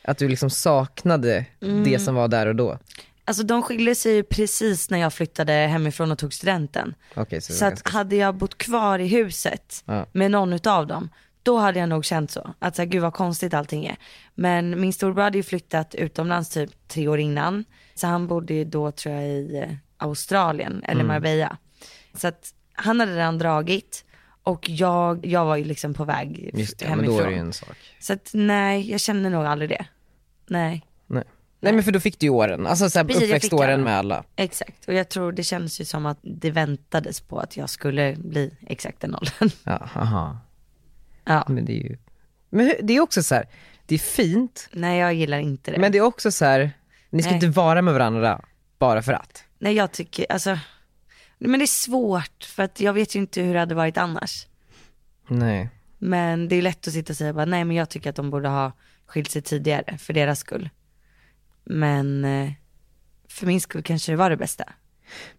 Att 0.05 0.19
du 0.19 0.29
liksom 0.29 0.51
saknade 0.51 1.45
Mm. 1.63 1.85
det 1.85 1.99
som 1.99 2.15
var 2.15 2.29
där 2.29 2.47
och 2.47 2.57
då. 2.57 2.79
Alltså 3.25 3.43
de 3.43 3.63
skilde 3.63 3.95
sig 3.95 4.15
ju 4.15 4.23
precis 4.23 4.91
när 4.91 4.99
jag 4.99 5.13
flyttade 5.13 5.53
hemifrån 5.53 6.13
och 6.13 6.19
tog 6.19 6.33
studenten. 6.35 6.95
Okej, 7.15 7.41
så, 7.41 7.53
Så 7.53 7.65
att 7.65 7.71
ganska... 7.71 7.91
hade 7.91 8.17
jag 8.17 8.35
bott 8.35 8.59
kvar 8.59 8.99
i 8.99 9.07
huset 9.07 9.83
Ja. 9.85 10.07
med 10.13 10.31
någon 10.31 10.53
utav 10.53 10.87
dem, 10.87 11.09
då 11.43 11.57
hade 11.59 11.79
jag 11.81 11.89
nog 11.89 12.05
känt 12.05 12.31
så. 12.31 12.55
Att 12.59 12.77
så 12.77 12.83
här, 12.83 12.87
gud 12.87 13.03
vad 13.03 13.15
konstigt 13.15 13.55
allting 13.55 13.87
är. 13.87 13.97
Men 14.35 14.81
min 14.81 14.93
storbror 14.93 15.23
hade 15.23 15.39
ju 15.39 15.43
flyttat 15.43 15.95
utomlands 15.95 16.51
typ 16.51 16.89
tre 16.89 17.09
år 17.09 17.19
innan. 17.21 17.65
Så 17.95 18.07
han 18.07 18.27
bodde 18.27 18.55
ju 18.55 18.65
då 18.65 18.93
tror 18.93 19.15
jag 19.15 19.25
i 19.25 19.57
eh, 19.57 19.71
Australien 19.97 20.83
eller 20.85 21.01
Mm. 21.05 21.07
Marbella. 21.07 21.57
Så 22.15 22.29
att 22.29 22.53
han 22.73 23.01
hade 23.01 23.17
redan 23.17 23.39
dragit 23.39 24.05
och 24.47 24.71
jag, 24.71 25.27
jag 25.27 25.45
var 25.45 25.57
ju 25.57 25.65
liksom 25.65 25.95
på 25.95 26.05
väg 26.05 26.51
Just 26.55 26.79
det, 26.79 26.85
ja, 26.85 26.91
men 26.91 26.99
hemifrån. 26.99 27.17
då 27.19 27.23
är 27.23 27.27
det 27.27 27.33
ju 27.35 27.41
en 27.41 27.53
sak. 27.53 27.77
Så 28.01 28.13
att 28.13 28.31
nej, 28.35 28.91
jag 28.91 29.01
känner 29.01 29.31
nog 29.31 29.45
aldrig 29.45 29.71
det. 29.71 29.87
Nej, 30.49 30.87
Nej. 31.07 31.25
Nej 31.61 31.73
men 31.73 31.83
för 31.83 31.93
då 31.93 32.01
fick 32.01 32.19
du 32.19 32.27
ju 32.27 32.31
åren, 32.31 32.67
alltså 32.67 32.91
så 32.91 32.99
här, 32.99 33.07
Precis, 33.07 33.23
uppväxtåren 33.23 33.69
åren. 33.71 33.83
med 33.83 33.97
alla. 33.97 34.25
exakt. 34.37 34.89
Och 34.89 34.95
jag 34.95 35.09
tror 35.09 35.33
det 35.33 35.43
kändes 35.43 35.81
ju 35.81 35.85
som 35.85 36.07
att 36.07 36.19
det 36.23 36.51
väntades 36.51 37.21
på 37.21 37.39
att 37.39 37.57
jag 37.57 37.71
skulle 37.71 38.17
bli 38.19 38.55
exakt 38.67 39.01
den 39.01 39.15
åldern. 39.15 39.51
Ja, 39.65 39.89
aha. 39.97 40.39
Ja, 41.25 41.45
Men 41.49 41.65
det 41.65 41.73
är 41.73 41.83
ju, 41.83 41.97
men 42.51 42.73
det 42.83 42.97
är 42.97 43.01
också 43.01 43.23
så 43.23 43.35
här, 43.35 43.45
det 43.87 43.95
är 43.95 43.99
fint, 43.99 44.69
nej 44.73 44.99
jag 45.01 45.15
gillar 45.15 45.39
inte 45.39 45.71
det. 45.71 45.79
men 45.79 45.93
det 45.93 45.99
är 45.99 46.03
också 46.03 46.33
så 46.33 46.45
här, 46.45 46.71
ni 47.11 47.23
ska 47.23 47.31
Nej. 47.31 47.45
inte 47.45 47.49
vara 47.61 47.83
med 47.83 47.95
varandra 47.95 48.45
bara 48.79 49.03
för 49.03 49.13
att. 49.13 49.45
Nej 49.59 49.75
jag 49.75 49.93
tycker, 49.93 50.27
alltså, 50.33 50.59
men 51.39 51.61
det 51.61 51.65
är 51.65 51.67
svårt 51.67 52.45
för 52.45 52.63
att 52.63 52.81
jag 52.81 52.93
vet 52.93 53.15
ju 53.17 53.19
inte 53.21 53.43
hur 53.43 53.55
det 53.55 53.61
hade 53.61 53.75
varit 53.75 53.99
annars. 53.99 54.47
Nej. 55.29 55.69
Men 55.99 56.49
det 56.49 56.57
är 56.57 56.63
lätt 56.63 56.87
att 56.87 56.93
sitta 56.93 57.13
och 57.13 57.17
säga 57.17 57.33
bara, 57.33 57.45
nej 57.45 57.65
men 57.65 57.77
jag 57.77 57.89
tycker 57.91 58.11
att 58.11 58.17
de 58.17 58.31
borde 58.31 58.49
ha 58.49 58.73
skilt 59.07 59.31
sig 59.31 59.43
tidigare 59.43 59.99
för 59.99 60.13
deras 60.13 60.39
skull. 60.39 60.71
Men 61.65 62.25
eh, 62.25 62.51
för 63.29 63.47
min 63.47 63.61
skull 63.61 63.83
kanske 63.83 64.13
det 64.13 64.17
var 64.17 64.31
det 64.31 64.37
bästa. 64.37 64.65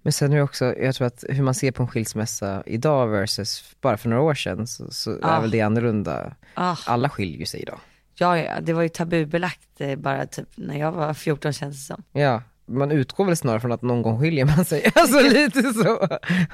Men 0.01 0.13
sen 0.13 0.31
är 0.33 0.37
det 0.37 0.43
också, 0.43 0.65
jag 0.77 0.95
tror 0.95 1.07
att 1.07 1.23
hur 1.29 1.43
man 1.43 1.53
ser 1.55 1.71
på 1.71 1.83
en 1.83 1.87
skilsmässa 1.89 2.63
idag 2.65 3.07
versus 3.07 3.75
bara 3.81 3.97
för 3.97 4.09
några 4.09 4.21
år 4.23 4.33
sedan 4.35 4.67
så, 4.67 4.91
så 4.91 5.17
Ja. 5.21 5.27
är 5.37 5.41
väl 5.41 5.51
det 5.51 5.61
annorlunda. 5.61 6.35
Ah, 6.53 6.75
Alla 6.85 7.09
skiljer 7.09 7.39
ju 7.39 7.45
sig 7.45 7.61
idag. 7.61 7.79
ja, 8.15 8.37
ja, 8.37 8.61
det 8.61 8.73
var 8.73 8.81
ju 8.81 8.89
tabubelagt 8.89 9.81
eh, 9.81 9.95
bara 9.95 10.25
typ 10.25 10.47
när 10.55 10.77
jag 10.79 10.91
var 10.91 11.13
14 11.13 11.53
känns 11.53 11.75
det 11.87 11.93
som. 11.95 12.03
Ja, 12.11 12.43
man 12.67 12.91
utgår 12.91 13.25
väl 13.25 13.37
snarare 13.37 13.59
från 13.59 13.71
att 13.71 13.81
någon 13.81 14.01
gång 14.01 14.19
skiljer 14.19 14.45
man 14.45 14.65
sig, 14.65 14.91
alltså 14.95 15.19
lite 15.19 15.61
så. 15.73 16.07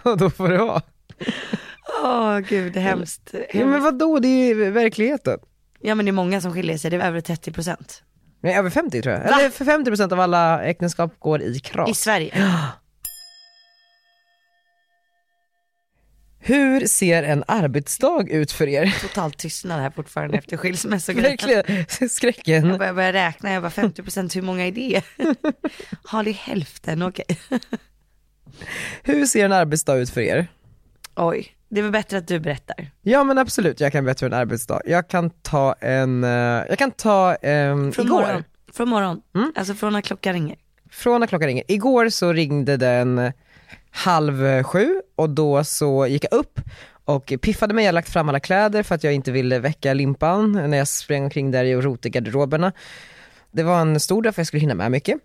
Och 0.03 0.17
då 0.17 0.29
får 0.29 0.49
det 0.49 0.57
vara. 0.57 0.81
Åh 2.03 2.39
gud, 2.39 2.73
det 2.73 2.79
är 2.79 2.83
hemskt. 2.83 3.33
Ja 3.53 3.65
men 3.65 3.83
vadå, 3.83 4.19
det 4.19 4.27
är 4.27 4.47
ju 4.47 4.71
verkligheten. 4.71 5.39
Ja 5.81 5.95
men 5.95 6.05
det 6.05 6.09
är 6.09 6.13
många 6.13 6.41
som 6.41 6.53
skiljer 6.53 6.77
sig, 6.77 6.91
det 6.91 6.97
är 6.97 7.07
över 7.07 7.21
30 7.21 7.51
procent. 7.51 8.03
Nej, 8.41 8.55
över 8.55 8.69
50 8.69 9.01
tror 9.01 9.15
jag. 9.15 9.21
Va? 9.21 9.39
Eller 9.39 9.49
för 9.49 9.65
50% 9.65 10.13
av 10.13 10.19
alla 10.19 10.63
äktenskap 10.63 11.19
går 11.19 11.41
i 11.41 11.59
kras. 11.59 11.89
I 11.89 11.93
Sverige. 11.93 12.33
Hur 16.45 16.85
ser 16.87 17.23
en 17.23 17.43
arbetsdag 17.47 18.25
ut 18.29 18.51
för 18.51 18.67
er? 18.67 18.95
Totalt 19.01 19.37
tystnad 19.37 19.79
här 19.81 19.89
fortfarande 19.91 20.37
efter 20.37 20.57
skilsmässogrejen. 20.57 21.29
Verkligen, 21.31 21.85
Jag 21.99 22.11
skräcken. 22.11 22.77
börjar, 22.77 22.93
börjar 22.93 23.13
räkna, 23.13 23.51
jag 23.53 23.63
bara 23.63 23.69
50% 23.71 24.35
hur 24.35 24.41
många 24.41 24.67
är 24.67 24.71
det? 24.71 25.01
Har 26.03 26.23
det 26.23 26.31
hälften, 26.31 27.01
okej. 27.03 27.25
Hur 29.03 29.25
ser 29.25 29.45
en 29.45 29.51
arbetsdag 29.51 29.95
ut 29.95 30.09
för 30.09 30.21
er? 30.21 30.47
Oj, 31.15 31.47
det 31.69 31.79
är 31.79 31.83
väl 31.83 31.91
bättre 31.91 32.17
att 32.17 32.27
du 32.27 32.39
berättar. 32.39 32.91
Ja 33.01 33.23
men 33.23 33.37
absolut, 33.37 33.79
jag 33.79 33.91
kan 33.91 34.05
berätta 34.05 34.25
hur 34.25 34.33
en 34.33 34.39
arbetsdag. 34.39 34.81
Jag 34.85 35.07
kan 35.09 35.29
ta 35.29 35.73
en, 35.79 36.23
eh, 36.23 36.29
jag 36.69 36.77
kan 36.77 36.91
ta 36.91 37.35
um, 37.35 37.91
Från 37.91 38.05
igår. 38.05 38.21
morgon. 38.21 38.43
Från 38.73 38.89
morgon, 38.89 39.21
Mm. 39.35 39.51
alltså 39.55 39.73
från 39.73 39.93
när 39.93 40.01
klockan 40.01 40.33
ringer. 40.33 40.55
Från 40.91 41.19
när 41.19 41.27
klockan 41.27 41.47
ringer. 41.47 41.63
Igår 41.67 42.09
så 42.09 42.33
ringde 42.33 42.77
den 42.77 43.31
halv 43.91 44.63
sju 44.63 45.01
och 45.15 45.29
då 45.29 45.63
så 45.63 46.07
gick 46.07 46.23
jag 46.23 46.33
upp 46.33 46.59
och 47.05 47.33
piffade 47.41 47.73
mig, 47.73 47.85
jag 47.85 47.93
lagt 47.93 48.09
fram 48.09 48.29
alla 48.29 48.39
kläder 48.39 48.83
för 48.83 48.95
att 48.95 49.03
jag 49.03 49.13
inte 49.13 49.31
ville 49.31 49.59
väcka 49.59 49.93
limpan 49.93 50.51
när 50.51 50.77
jag 50.77 50.87
sprang 50.87 51.23
omkring 51.23 51.51
där 51.51 51.77
och 51.77 51.83
rotade 51.83 52.07
i 52.07 52.11
garderoberna. 52.11 52.71
Det 53.51 53.63
var 53.63 53.81
en 53.81 53.99
stor 53.99 54.21
dag 54.21 54.35
för 54.35 54.39
jag 54.39 54.47
skulle 54.47 54.61
hinna 54.61 54.75
med 54.75 54.91
mycket. 54.91 55.17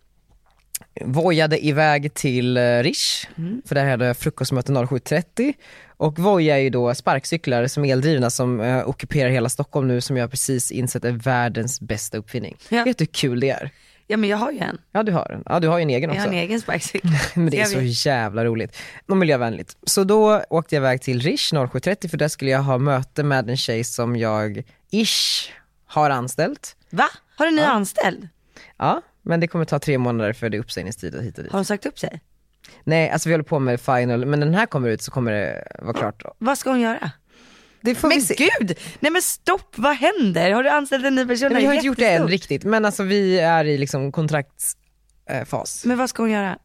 Vojade 1.00 1.66
iväg 1.66 2.14
till 2.14 2.57
eh, 2.57 2.83
Rish, 2.83 3.26
för 3.64 3.75
där 3.75 3.90
hade 3.90 4.07
jag 4.07 4.16
frukostmöte 4.16 4.73
07.30 4.73 5.54
och 5.97 6.18
Voja 6.18 6.57
är 6.57 6.61
ju 6.61 6.71
då 6.71 6.95
sparkcyklar 6.95 7.66
som 7.66 7.85
är 7.85 7.92
eldrivna 7.92 8.30
som 8.30 8.61
eh, 8.61 8.88
ockuperar 8.88 9.30
hela 9.30 9.49
Stockholm 9.49 9.88
nu 9.88 10.00
som 10.00 10.16
jag 10.16 10.30
precis 10.30 10.71
insett 10.71 11.04
är 11.04 11.12
världens 11.12 11.80
bästa 11.80 12.18
uppfinning. 12.18 12.57
Ja. 12.68 12.85
Vet 12.85 12.99
du 12.99 13.02
hur 13.02 13.12
kul 13.12 13.40
det 13.40 13.50
är? 13.50 13.71
Ja 14.10 14.16
men 14.16 14.30
jag 14.30 14.36
har 14.36 14.52
ju 14.52 14.58
en, 14.58 14.78
Ja 14.92 15.02
du 15.02 15.12
har 15.12 15.30
en, 15.32 15.42
ja 15.46 15.60
du 15.60 15.68
har 15.68 15.78
ju 15.78 15.82
en 15.82 15.90
egen 15.90 16.10
jag 16.10 16.16
också. 16.16 16.28
har 16.28 16.34
en 16.34 16.40
egen 16.42 16.60
sparkcykel. 16.60 17.10
Men 17.34 17.50
det 17.50 17.56
är 17.56 17.60
Jag 17.60 17.68
så 17.94 18.08
jävla 18.08 18.44
roligt. 18.44 18.76
Och 19.08 19.16
miljövänligt. 19.16 19.76
Så 19.82 20.04
då 20.04 20.42
åkte 20.50 20.74
jag 20.74 20.80
iväg 20.82 21.02
till 21.02 21.20
Rish 21.20 21.52
07.30 21.54 22.08
för 22.08 22.16
där 22.16 22.28
skulle 22.28 22.50
jag 22.50 22.62
ha 22.62 22.78
möte 22.78 23.22
med 23.22 23.50
en 23.50 23.56
tjej 23.56 23.84
som 23.84 24.16
jag, 24.16 24.62
ish, 24.90 25.50
har 25.86 26.10
anställt. 26.10 26.76
Va? 26.90 27.08
Har 27.36 27.46
du 27.46 27.52
ny 27.52 27.60
Ja. 27.62 27.66
anställd? 27.68 28.28
Ja, 28.76 29.02
men 29.22 29.40
det 29.40 29.46
kommer 29.48 29.64
ta 29.64 29.78
tre 29.78 29.98
månader 29.98 30.32
för 30.32 30.48
det 30.48 30.56
är 30.56 30.60
uppsägningstid 30.60 31.14
och 31.14 31.22
hit 31.22 31.38
och 31.38 31.44
dit. 31.44 31.52
Har 31.52 31.58
hon 31.58 31.64
sagt 31.64 31.86
upp 31.86 31.98
sig? 31.98 32.20
Nej, 32.84 33.10
alltså 33.10 33.28
vi 33.28 33.32
håller 33.32 33.44
på 33.44 33.58
med 33.58 33.80
final, 33.80 34.26
men 34.26 34.40
när 34.40 34.46
den 34.46 34.54
här 34.54 34.66
kommer 34.66 34.88
ut 34.88 35.02
så 35.02 35.10
kommer 35.10 35.32
det 35.32 35.68
vara 35.82 35.92
klart. 35.94 36.22
Vad 36.38 36.58
ska 36.58 36.70
hon 36.70 36.80
göra? 36.80 37.10
Det 37.80 37.94
får 37.94 38.08
vi 38.08 38.14
Men 38.14 38.23
se. 38.23 38.35
gud, 38.35 38.78
nej 39.00 39.12
men 39.12 39.23
stopp, 39.23 39.75
vad 39.76 39.97
händer? 39.97 40.50
Har 40.52 40.62
du 40.62 40.68
anställt 40.70 41.04
en 41.04 41.14
ny 41.14 41.26
person? 41.26 41.52
Nej, 41.52 41.62
jag 41.62 41.70
har 41.70 41.75
inte 41.75 41.87
gjort 41.87 41.99
det 41.99 42.08
än 42.08 42.28
riktigt, 42.28 42.64
men 42.64 42.85
alltså 42.85 43.02
vi 43.02 43.38
är 43.38 43.64
i 43.64 43.78
liksom 43.78 44.12
kontraktsfas. 44.12 45.85
Men 45.85 45.99
vad 45.99 46.11
ska 46.11 46.23
hon 46.23 46.30
göra? 46.30 46.58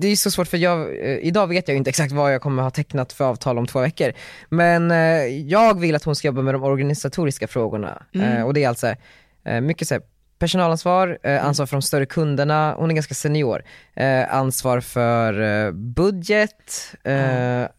Det 0.00 0.08
är 0.08 0.16
så 0.16 0.30
svårt 0.30 0.48
för 0.48 0.56
jag, 0.56 0.80
eh, 0.80 1.18
idag 1.18 1.46
vet 1.46 1.68
jag 1.68 1.76
inte 1.76 1.90
exakt 1.90 2.12
vad 2.12 2.34
jag 2.34 2.42
kommer 2.42 2.62
ha 2.62 2.70
tecknat 2.70 3.12
för 3.12 3.24
avtal 3.24 3.58
om 3.58 3.66
två 3.66 3.80
veckor. 3.80 4.12
Men 4.48 4.90
eh, 4.90 5.26
jag 5.26 5.80
vill 5.80 5.94
att 5.94 6.04
hon 6.04 6.16
ska 6.16 6.28
jobba 6.28 6.42
med 6.42 6.54
de 6.54 6.62
organisatoriska 6.62 7.48
frågorna. 7.48 8.02
Eh, 8.12 8.42
och 8.42 8.54
det 8.54 8.64
är 8.64 8.68
alltså 8.68 8.94
mycket 9.62 9.88
så 9.88 9.94
här, 9.94 10.02
personalansvar, 10.38 11.18
eh, 11.22 11.44
ansvar 11.44 11.66
för 11.66 11.76
de 11.76 11.82
större 11.82 12.06
kunderna, 12.06 12.74
hon 12.76 12.90
är 12.90 12.94
ganska 12.94 13.14
senior. 13.14 13.62
Eh, 13.94 14.34
ansvar 14.34 14.80
för 14.80 15.40
eh, 15.66 15.72
budget, 15.72 16.94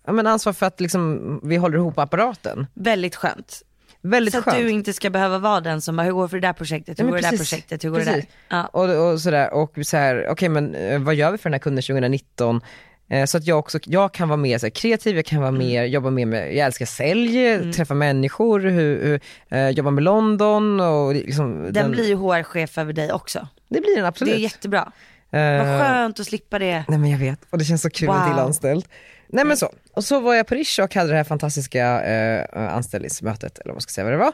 ja, 0.03 0.11
men 0.11 0.27
ansvar 0.27 0.53
för 0.53 0.65
att 0.65 0.79
liksom, 0.79 1.39
vi 1.43 1.55
håller 1.57 1.77
ihop 1.77 1.99
apparaten. 1.99 2.67
Väldigt 2.73 3.15
skönt. 3.15 3.61
Väldigt 4.01 4.33
Så 4.33 4.39
att 4.39 4.45
skönt. 4.45 4.57
du 4.57 4.69
inte 4.69 4.93
ska 4.93 5.09
behöva 5.09 5.37
vara 5.37 5.59
den 5.61 5.81
som 5.81 5.95
bara, 5.95 6.03
hur 6.03 6.11
går 6.11 6.23
det 6.23 6.29
för 6.29 6.37
det 6.39 6.47
där 6.47 6.53
projektet, 6.53 6.99
hur 6.99 7.03
Ja, 7.03 7.09
går 7.09 7.15
det 7.17 7.21
där 7.21 7.29
precis. 7.29 7.49
projektet, 7.49 7.83
hur 7.83 7.89
går 7.89 7.99
det 7.99 8.05
där? 8.05 8.13
Precis. 8.13 8.29
Ja. 8.49 8.65
Och, 8.65 9.11
och 9.11 9.21
sådär, 9.21 9.53
och 9.53 9.73
så 9.83 9.97
här, 9.97 10.27
okej 10.29 10.49
men 10.49 10.75
eh, 10.75 10.99
vad 10.99 11.15
gör 11.15 11.31
vi 11.31 11.37
för 11.37 11.49
den 11.49 11.53
här 11.53 11.59
kunden 11.59 11.81
2019? 11.83 12.61
Eh, 13.09 13.25
Så 13.25 13.37
att 13.37 13.47
jag 13.47 13.59
också, 13.59 13.79
jag 13.85 14.13
kan 14.13 14.29
vara 14.29 14.37
mer 14.37 14.57
så 14.57 14.65
här, 14.65 14.71
kreativ, 14.71 15.15
jag 15.15 15.25
kan 15.25 15.39
vara 15.39 15.49
Mm. 15.49 15.59
mer, 15.67 15.83
jobba 15.83 16.09
mer 16.09 16.25
med, 16.25 16.55
jag 16.55 16.65
älskar 16.65 16.85
sälj, 16.85 17.73
träffa 17.73 17.93
människor, 17.93 18.59
hur, 18.59 19.03
hur, 19.03 19.19
eh, 19.49 19.69
jobba 19.69 19.91
med 19.91 20.03
London 20.03 20.79
och 20.79 21.13
liksom, 21.15 21.73
Den, 21.73 21.91
blir 21.91 22.07
ju 22.07 22.15
HR-chef 22.15 22.77
över 22.77 22.93
dig 22.93 23.11
också. 23.11 23.47
det 23.69 23.81
blir 23.81 23.95
den 23.95 24.05
absolut. 24.05 24.33
Det 24.33 24.39
är 24.39 24.43
jättebra. 24.43 24.91
Eh, 25.31 25.39
Vad 25.39 25.81
skönt 25.81 26.19
att 26.19 26.25
slippa 26.25 26.59
det. 26.59 26.83
Nej 26.87 26.99
men 26.99 27.09
jag 27.11 27.19
vet, 27.19 27.39
och 27.49 27.57
det 27.57 27.65
känns 27.65 27.81
så 27.81 27.89
kul 27.89 28.07
Wow. 28.07 28.17
en 28.17 28.29
till 28.31 28.39
anställd. 28.39 28.85
Nej 29.27 29.45
men 29.45 29.57
så, 29.57 29.69
och 29.93 30.03
så 30.03 30.19
var 30.19 30.35
jag 30.35 30.47
på 30.47 30.55
Rish 30.55 30.79
och 30.83 30.95
hade 30.95 31.09
det 31.09 31.15
här 31.17 31.23
fantastiska 31.23 32.01
eh, 32.03 32.45
anställningsmötet, 32.75 33.57
eller 33.59 33.69
vad 33.69 33.75
man 33.75 33.81
ska 33.81 33.91
säga 33.91 34.05
vad 34.05 34.13
det 34.13 34.17
var. 34.17 34.33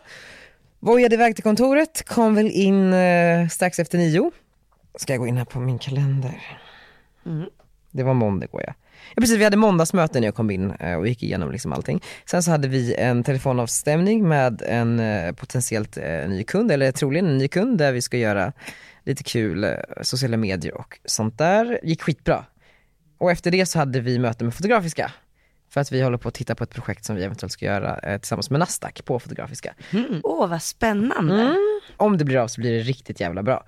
Vojade 0.80 1.16
iväg 1.16 1.36
till 1.36 1.44
kontoret, 1.44 2.04
kom 2.08 2.36
väl 2.36 2.48
in 2.52 2.94
eh, 2.94 3.48
strax 3.48 3.80
efter 3.80 3.98
nio. 3.98 4.32
Ska 5.00 5.14
jag 5.14 5.20
gå 5.20 5.28
in 5.28 5.38
här 5.38 5.46
på 5.46 5.60
min 5.60 5.80
kalender? 5.80 6.42
Det 7.96 8.04
var 8.04 8.14
måndag 8.14 8.48
går 8.48 8.62
jag. 8.62 8.74
Ja 9.16 9.22
precis, 9.22 9.38
vi 9.38 9.44
hade 9.44 9.58
måndagsmöte 9.58 10.20
när 10.20 10.28
jag 10.28 10.36
kom 10.36 10.52
in 10.52 10.72
eh, 10.72 10.94
och 10.94 11.08
gick 11.08 11.24
igenom 11.24 11.52
liksom 11.52 11.74
allting. 11.74 12.02
Sen 12.26 12.44
så 12.44 12.52
hade 12.52 12.68
vi 12.68 12.96
en 12.96 13.24
telefonavstämning 13.24 14.28
med 14.28 14.62
en 14.62 15.00
eh, 15.00 15.32
potentiellt 15.32 15.98
eh, 15.98 16.30
ny 16.30 16.44
kund, 16.44 16.72
eller 16.72 16.92
troligen 16.92 17.28
en 17.28 17.38
ny 17.38 17.48
kund 17.48 17.78
där 17.78 17.92
vi 17.92 18.02
ska 18.02 18.18
göra 18.18 18.54
lite 19.04 19.24
kul 19.24 19.68
sociala 20.02 20.38
medier 20.38 20.74
och 20.74 21.00
sånt 21.06 21.38
där. 21.38 21.80
Gick 21.84 22.02
skitbra. 22.02 22.46
Och 23.18 23.32
efter 23.32 23.52
det 23.52 23.66
så 23.66 23.80
hade 23.80 24.00
vi 24.00 24.20
möte 24.20 24.44
med 24.44 24.54
Fotografiska. 24.54 25.12
För 25.70 25.82
att 25.82 25.92
vi 25.92 26.02
håller 26.02 26.18
på 26.18 26.28
att 26.28 26.34
titta 26.34 26.56
på 26.56 26.64
ett 26.64 26.74
projekt 26.74 27.06
som 27.06 27.16
vi 27.16 27.24
eventuellt 27.24 27.54
ska 27.54 27.66
göra 27.66 28.20
tillsammans 28.20 28.50
med 28.50 28.60
Nasdaq 28.60 29.06
på 29.06 29.20
Fotografiska. 29.20 29.74
Åh 30.24 30.48
vad 30.48 30.62
spännande. 30.62 31.42
Mm. 31.42 31.82
Om 31.98 32.18
det 32.18 32.26
blir 32.26 32.38
av 32.38 32.48
så 32.48 32.62
blir 32.62 32.72
det 32.72 32.80
riktigt 32.80 33.20
jävla 33.20 33.44
bra. 33.44 33.66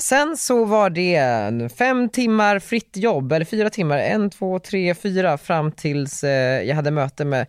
Sen 0.00 0.36
så 0.36 0.64
var 0.64 0.90
det 0.90 1.72
fem 1.72 2.08
timmar 2.08 2.58
fritt 2.58 2.96
jobb, 2.96 3.32
eller 3.32 3.44
fyra 3.44 3.70
timmar, 3.70 3.98
en, 3.98 4.30
två, 4.30 4.58
tre, 4.58 4.94
fyra 4.94 5.38
fram 5.38 5.72
tills 5.72 6.24
eh, 6.24 6.62
jag 6.62 6.76
hade 6.76 6.90
möte 6.90 7.24
med 7.24 7.46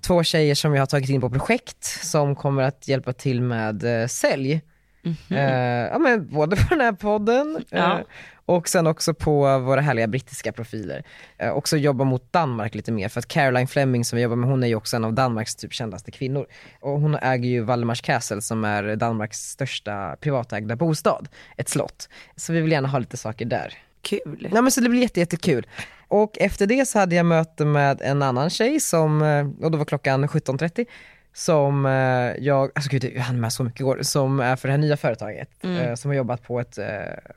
två 0.00 0.22
tjejer 0.22 0.54
som 0.54 0.74
jag 0.74 0.82
har 0.82 0.86
tagit 0.86 1.10
in 1.10 1.20
på 1.20 1.30
projekt 1.30 1.84
som 1.84 2.36
kommer 2.36 2.62
att 2.62 2.88
hjälpa 2.88 3.12
till 3.12 3.40
med 3.42 4.02
eh, 4.02 4.06
sälj. 4.06 4.60
Eh, 5.30 5.88
ja, 5.92 5.98
men 5.98 6.28
både 6.28 6.56
på 6.56 6.62
den 6.70 6.80
här 6.80 6.92
podden 6.92 7.56
eh, 7.56 7.78
Ja. 7.78 8.00
Och 8.50 8.68
sen 8.68 8.86
också 8.86 9.14
på 9.14 9.58
våra 9.58 9.80
härliga 9.80 10.06
brittiska 10.06 10.52
profiler. 10.52 11.04
Eh, 11.38 11.50
också 11.50 11.76
jobba 11.76 12.04
mot 12.04 12.32
Danmark 12.32 12.74
lite 12.74 12.92
mer 12.92 13.08
för 13.08 13.18
att 13.18 13.28
Caroline 13.28 13.68
Fleming 13.68 14.04
som 14.04 14.16
vi 14.16 14.22
jobbar 14.22 14.36
med 14.36 14.50
hon 14.50 14.62
är 14.62 14.66
ju 14.66 14.74
också 14.74 14.96
en 14.96 15.04
av 15.04 15.12
Danmarks 15.12 15.56
typ 15.56 15.72
kändaste 15.72 16.10
kvinnor. 16.10 16.46
Och 16.80 17.00
hon 17.00 17.14
äger 17.14 17.48
ju 17.48 17.60
Valdemars 17.60 18.02
Castle 18.02 18.42
som 18.42 18.64
är 18.64 18.96
Danmarks 18.96 19.50
största 19.50 20.16
privatägda 20.20 20.76
bostad, 20.76 21.28
ett 21.56 21.68
slott. 21.68 22.08
Så 22.36 22.52
vi 22.52 22.60
vill 22.60 22.72
gärna 22.72 22.88
ha 22.88 22.98
lite 22.98 23.16
saker 23.16 23.44
där. 23.44 23.74
Kul. 24.02 24.48
Nej 24.50 24.62
men 24.62 24.70
så 24.70 24.80
det 24.80 24.88
blir 24.88 25.00
jätte, 25.00 25.20
jättekul. 25.20 25.66
Och 26.08 26.38
efter 26.38 26.66
det 26.66 26.86
så 26.86 26.98
hade 26.98 27.14
jag 27.14 27.26
möte 27.26 27.64
med 27.64 28.00
en 28.02 28.22
annan 28.22 28.50
tjej 28.50 28.80
som, 28.80 29.22
eh, 29.22 29.64
och 29.64 29.70
då 29.70 29.78
var 29.78 29.84
klockan 29.84 30.28
17.30, 30.28 30.86
som 31.32 31.86
eh, 31.86 31.92
jag, 32.44 32.70
alltså 32.74 32.90
gud 32.90 33.04
jag 33.04 33.22
hann 33.22 33.40
med 33.40 33.52
så 33.52 33.64
mycket 33.64 33.80
igår, 33.80 33.98
som 34.02 34.40
är 34.40 34.56
för 34.56 34.68
det 34.68 34.72
här 34.72 34.78
nya 34.78 34.96
företaget, 34.96 35.48
eh, 35.62 35.94
som 35.94 36.08
har 36.08 36.16
jobbat 36.16 36.42
på 36.42 36.60
ett 36.60 36.78
eh, 36.78 36.86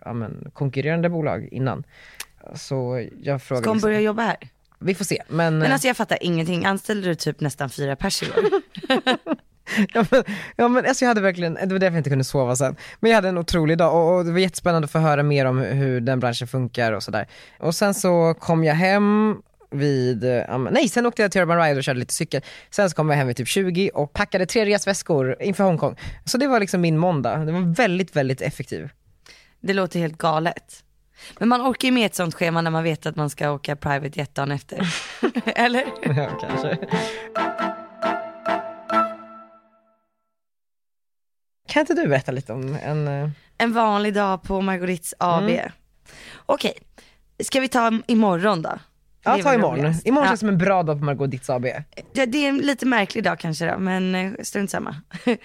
ja, 0.05 0.13
men, 0.13 0.51
konkurrerande 0.53 1.09
bolag 1.09 1.47
innan. 1.51 1.83
Så 2.55 3.07
jag 3.21 3.41
frågade, 3.41 3.63
Ska 3.63 3.69
hon 3.69 3.77
liksom, 3.77 3.88
börja 3.88 4.00
jobba 4.00 4.21
här? 4.21 4.38
vi 4.83 4.95
får 4.95 5.05
se. 5.05 5.21
Men, 5.27 5.57
Men 5.57 5.71
alltså 5.71 5.88
jag 5.88 5.97
fattar 5.97 6.17
ingenting. 6.21 6.65
Anställde 6.65 7.07
du 7.07 7.15
typ 7.15 7.39
nästan 7.39 7.69
fyra 7.69 7.95
pers 7.95 8.23
igår? 8.23 8.35
ja, 9.93 10.05
men, 10.12 10.23
ja 10.55 10.67
men 10.67 10.85
alltså 10.85 11.05
jag 11.05 11.09
hade 11.09 11.21
verkligen, 11.21 11.53
det 11.53 11.67
var 11.67 11.79
därför 11.79 11.93
jag 11.93 12.00
inte 12.00 12.09
kunde 12.09 12.23
sova 12.23 12.55
sen. 12.55 12.75
Men 13.00 13.12
jag 13.12 13.15
hade 13.15 13.29
en 13.29 13.38
otrolig 13.38 13.77
dag 13.77 13.95
och, 13.95 14.17
och 14.17 14.25
det 14.25 14.31
var 14.31 14.39
jättespännande 14.39 14.85
att 14.85 14.91
få 14.91 15.00
höra 15.00 15.23
mer 15.23 15.45
om 15.45 15.57
hur, 15.57 15.73
hur 15.73 16.01
den 16.01 16.19
branschen 16.19 16.47
funkar 16.47 16.91
och 16.91 17.03
sådär. 17.03 17.27
Och 17.59 17.75
sen 17.75 17.93
så 17.93 18.35
kom 18.39 18.63
jag 18.63 18.75
hem 18.75 19.41
vid, 19.74 20.24
eh, 20.24 20.58
nej 20.72 20.89
sen 20.89 21.06
åkte 21.06 21.22
jag 21.22 21.32
till 21.32 21.42
Urban 21.42 21.62
Ride 21.62 21.77
och 21.77 21.84
körde 21.84 22.00
lite 22.00 22.13
cykel. 22.13 22.42
Sen 22.70 22.89
så 22.89 22.96
kom 22.96 23.10
jag 23.10 23.18
hem 23.18 23.27
vid 23.27 23.38
typ 23.38 23.48
20 23.48 23.89
och 23.94 24.13
packade 24.13 24.46
tre 24.46 24.65
resväskor 24.65 25.36
inför 25.39 25.63
Hongkong. 25.63 25.96
Så 26.25 26.38
det 26.38 26.48
var 26.48 26.60
liksom 26.60 26.82
min 26.82 26.98
måndag, 26.98 27.38
det 27.38 27.51
var 27.51 27.75
väldigt, 27.75 28.15
väldigt 28.15 28.42
effektiv. 28.42 28.89
Det 29.60 29.74
låter 29.74 30.00
helt 30.00 30.18
galet. 30.18 30.84
Men 31.39 31.50
man 31.50 31.62
orkar 31.62 31.88
ju 31.88 31.92
med 31.92 32.06
ett 32.06 32.15
sånt 32.15 32.36
schema 32.36 32.62
när 32.62 32.72
man 32.72 32.84
vet 32.84 33.06
att 33.06 33.15
man 33.15 33.30
ska 33.30 33.51
åka 33.51 33.75
private 33.75 34.20
jet 34.20 34.36
dagen 34.36 34.51
efter. 34.51 34.88
Eller? 35.46 35.86
ja, 36.18 36.39
kanske. 36.42 36.77
Kan 41.68 41.80
inte 41.80 41.94
du 41.94 42.08
berätta 42.08 42.32
lite 42.32 42.53
om 42.53 42.77
en, 42.84 43.08
eh, 43.08 43.30
En 43.58 43.74
vanlig 43.74 44.13
dag 44.13 44.44
på 44.44 44.62
Margorits 44.62 45.13
AB. 45.18 45.50
Mm. 45.50 45.72
Okej, 46.46 46.74
ska 47.44 47.60
vi 47.60 47.68
ta 47.68 47.92
imorgon 48.08 48.62
då? 48.62 48.80
Ja 49.24 49.38
ta 49.44 49.53
imorgon. 49.53 49.94
Imorgon 50.06 50.24
Ja. 50.24 50.30
känns 50.30 50.39
som 50.39 50.50
en 50.50 50.58
bra 50.58 50.84
dag 50.84 51.00
på 51.00 51.06
Margot 51.06 51.32
Ditts 51.32 51.50
AB. 51.50 51.65
Ja, 52.13 52.25
det 52.25 52.46
är 52.46 52.50
en 52.50 52.58
lite 52.58 52.86
märklig 52.86 53.24
dag 53.24 53.39
kanske 53.39 53.72
då, 53.72 53.77
men 53.80 54.15
eh, 54.15 54.32
strunt 54.44 54.72
samma. 54.72 54.96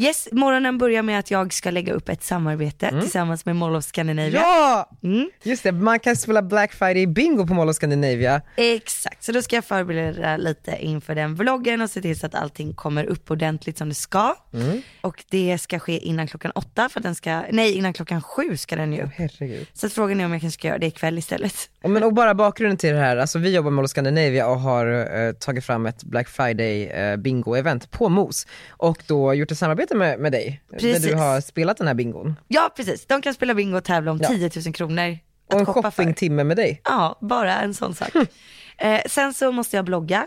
Yes, 0.00 0.28
morgonen 0.32 0.78
börjar 0.78 1.02
med 1.02 1.18
att 1.18 1.30
jag 1.30 1.52
ska 1.52 1.70
lägga 1.70 1.92
upp 1.92 2.08
ett 2.08 2.22
samarbete 2.22 3.00
tillsammans 3.00 3.46
med 3.46 3.56
Mall 3.56 3.76
of 3.76 3.84
Scandinavia. 3.84 4.40
Mm. 4.40 4.42
Ja! 4.42 4.90
Mm. 5.02 5.30
Just 5.42 5.62
det, 5.62 5.72
man 5.72 6.00
kan 6.00 6.16
spela 6.16 6.42
Black 6.42 6.72
Friday 6.72 7.06
bingo 7.06 7.46
på 7.46 7.54
Mall 7.54 7.68
of 7.68 7.76
Scandinavia. 7.76 8.42
Exakt, 8.56 9.24
så 9.24 9.32
då 9.32 9.42
ska 9.42 9.56
jag 9.56 9.64
förbereda 9.64 10.36
lite 10.36 10.76
inför 10.80 11.14
den 11.14 11.34
vloggen 11.34 11.80
och 11.80 11.90
se 11.90 12.02
till 12.02 12.18
så 12.18 12.26
att 12.26 12.34
allting 12.34 12.74
kommer 12.74 13.04
upp 13.04 13.30
ordentligt 13.30 13.78
som 13.78 13.88
det 13.88 13.94
ska. 13.94 14.36
Mm. 14.52 14.82
Och 15.00 15.24
det 15.30 15.58
ska 15.58 15.78
ske 15.78 15.98
innan 15.98 16.26
klockan 16.26 16.50
åtta 16.54 16.88
för 16.88 17.00
att 17.00 17.04
den 17.04 17.14
ska, 17.14 17.42
nej 17.50 17.72
innan 17.72 17.92
klockan 17.92 18.22
sju 18.22 18.56
ska 18.56 18.76
den 18.76 18.92
ju 18.92 19.02
upp. 19.02 19.10
Herregud. 19.14 19.66
Så 19.72 19.88
frågan 19.88 20.20
är 20.20 20.24
om 20.24 20.32
jag 20.32 20.40
kanske 20.40 20.58
ska 20.58 20.68
göra 20.68 20.78
det 20.78 20.86
ikväll 20.86 21.18
istället. 21.18 21.54
Och, 21.82 21.90
men, 21.90 22.02
och 22.02 22.14
bara 22.14 22.34
bakgrunden 22.34 22.76
till 22.76 22.92
det 22.92 23.00
här, 23.00 23.16
alltså 23.16 23.38
vi 23.38 23.54
jobbar 23.54 23.70
med 23.70 23.76
Mall 23.76 23.84
of 23.84 23.90
Scandinavia 23.90 24.48
och 24.48 24.60
har 24.60 24.86
eh, 25.26 25.32
tagit 25.32 25.64
fram 25.64 25.86
ett 25.86 26.04
Black 26.04 26.28
Friday 26.28 26.86
eh, 26.86 27.16
bingo-event 27.16 27.90
på 27.90 28.08
MOS 28.08 28.46
och 28.68 29.02
då 29.06 29.34
gjort 29.34 29.50
ett 29.50 29.58
samarbete 29.58 29.89
med, 29.94 30.18
med 30.18 30.32
dig, 30.32 30.62
Precis. 30.72 31.02
där 31.02 31.08
du 31.10 31.14
har 31.16 31.40
spelat 31.40 31.76
den 31.76 31.86
här 31.86 31.94
bingon. 31.94 32.36
Ja 32.48 32.72
precis, 32.76 33.06
de 33.06 33.22
kan 33.22 33.34
spela 33.34 33.54
bingo 33.54 33.76
och 33.76 33.84
tävla 33.84 34.10
om 34.10 34.18
Ja. 34.22 34.28
10 34.28 34.50
000 34.64 34.74
kronor 34.74 35.18
att 35.48 35.54
Och 35.54 35.60
en 35.60 35.66
shoppingtimme 35.66 36.44
med 36.44 36.56
dig. 36.56 36.80
Ja, 36.84 37.18
bara 37.20 37.60
en 37.60 37.74
sån 37.74 37.94
sak. 37.94 38.10
eh, 38.78 39.00
sen 39.06 39.34
så 39.34 39.52
måste 39.52 39.76
jag 39.76 39.84
blogga. 39.84 40.26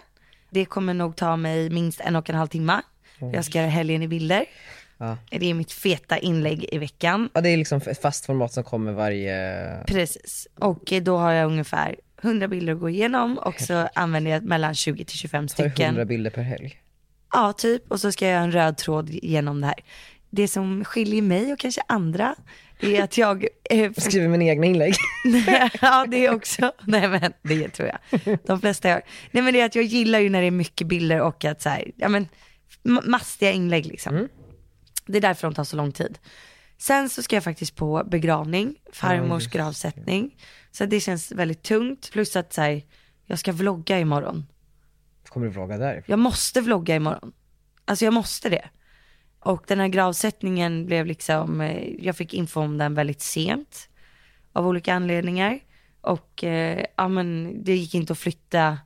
Det 0.49 0.65
kommer 0.65 0.93
nog 0.93 1.15
ta 1.15 1.35
mig 1.37 1.69
minst 1.69 1.99
en 2.01 2.15
och 2.15 2.29
en 2.29 2.35
halv 2.35 2.47
timme. 2.47 2.81
Jag 3.33 3.45
ska 3.45 3.57
göra 3.59 3.69
helgen 3.69 4.01
i 4.03 4.07
bilder. 4.07 4.45
Ja. 4.97 5.17
Det 5.29 5.49
är 5.49 5.53
mitt 5.53 5.71
feta 5.71 6.17
inlägg 6.17 6.65
i 6.71 6.77
veckan. 6.77 7.29
Ja, 7.33 7.41
det 7.41 7.49
är 7.49 7.57
liksom 7.57 7.81
ett 7.87 8.01
fast 8.01 8.25
format 8.25 8.53
som 8.53 8.63
kommer 8.63 8.91
varje... 8.91 9.83
Precis. 9.87 10.47
Och 10.59 10.93
eh, 10.93 11.03
då 11.03 11.17
har 11.17 11.31
jag 11.31 11.47
ungefär 11.51 11.95
100 12.23 12.47
bilder 12.47 12.73
att 12.73 12.79
gå 12.79 12.89
igenom 12.89 13.37
och 13.37 13.61
så 13.61 13.87
använder 13.95 14.31
jag 14.31 14.43
mellan 14.43 14.75
20 14.75 15.05
till 15.05 15.17
25 15.17 15.47
Tar 15.47 15.63
100 15.63 15.73
stycken. 15.75 16.07
bilder 16.07 16.29
per 16.31 16.41
helg. 16.41 16.77
Ja, 17.33 17.53
typ. 17.53 17.91
Och 17.91 17.99
så 18.01 18.11
ska 18.11 18.25
jag 18.25 18.31
göra 18.33 18.43
en 18.43 18.51
röd 18.51 18.77
tråd 18.77 19.09
genom 19.09 19.61
det 19.61 19.67
här. 19.67 19.75
Det 20.29 20.47
som 20.47 20.85
skiljer 20.85 21.21
mig 21.21 21.53
och 21.53 21.59
kanske 21.59 21.81
andra 21.87 22.35
är 22.79 23.03
att 23.03 23.17
jag 23.17 23.47
eh, 23.69 23.91
skriver 23.97 24.27
mina 24.27 24.43
egna 24.43 24.65
inlägg. 24.65 24.93
ja 25.81 26.05
det 26.09 26.29
också. 26.29 26.71
Nej 26.87 27.07
men 27.07 27.33
det 27.43 27.69
tror 27.69 27.89
jag. 27.89 28.37
De 28.45 28.59
flesta 28.61 28.89
gör. 28.89 29.01
Nej 29.31 29.43
men 29.43 29.53
det 29.53 29.61
är 29.61 29.65
att 29.65 29.75
jag 29.75 29.83
gillar 29.83 30.19
ju 30.19 30.29
när 30.29 30.41
det 30.41 30.47
är 30.47 30.51
mycket 30.51 30.87
bilder 30.87 31.21
och 31.21 31.45
att 31.45 31.61
så 31.61 31.69
här, 31.69 31.91
ja 31.95 32.09
men 32.09 32.27
ma- 32.83 33.07
mastiga 33.09 33.51
inlägg 33.51 33.85
liksom. 33.85 34.27
Det 35.05 35.17
är 35.17 35.21
därför 35.21 35.47
de 35.47 35.53
tar 35.53 35.63
så 35.63 35.75
lång 35.75 35.91
tid. 35.91 36.19
Sen 36.77 37.09
så 37.09 37.23
ska 37.23 37.35
jag 37.35 37.43
faktiskt 37.43 37.75
på 37.75 38.03
begravning, 38.11 38.75
farmors 38.93 39.47
gravsättning. 39.47 40.35
Så 40.71 40.85
det 40.85 40.99
känns 40.99 41.31
väldigt 41.31 41.63
tungt. 41.63 42.11
Plus 42.11 42.35
att 42.35 42.53
så 42.53 42.61
här, 42.61 42.81
jag 43.25 43.39
ska 43.39 43.51
vlogga 43.51 43.99
imorgon. 43.99 44.45
Kommer 45.33 45.47
du 45.47 45.53
vlogga 45.53 45.77
där? 45.77 46.03
Jag 46.05 46.19
måste 46.19 46.61
vlogga 46.61 46.95
imorgon. 46.95 47.33
Alltså 47.85 48.05
jag 48.05 48.13
måste 48.13 48.49
det. 48.49 48.69
Och 49.39 49.63
den 49.67 49.79
här 49.79 49.87
gravsättningen 49.87 50.85
blev 50.85 51.05
liksom, 51.05 51.61
eh, 51.61 51.93
jag 51.99 52.17
fick 52.17 52.33
info 52.33 52.61
om 52.61 52.77
den 52.77 52.93
väldigt 52.93 53.21
sent. 53.21 53.89
Av 54.53 54.67
olika 54.67 54.93
anledningar. 54.93 55.59
Och 56.01 56.43
eh, 56.43 56.85
ja 56.95 57.07
men 57.07 57.57
det 57.63 57.75
gick 57.75 57.95
inte 57.95 58.13
att 58.13 58.19
flytta 58.19 58.77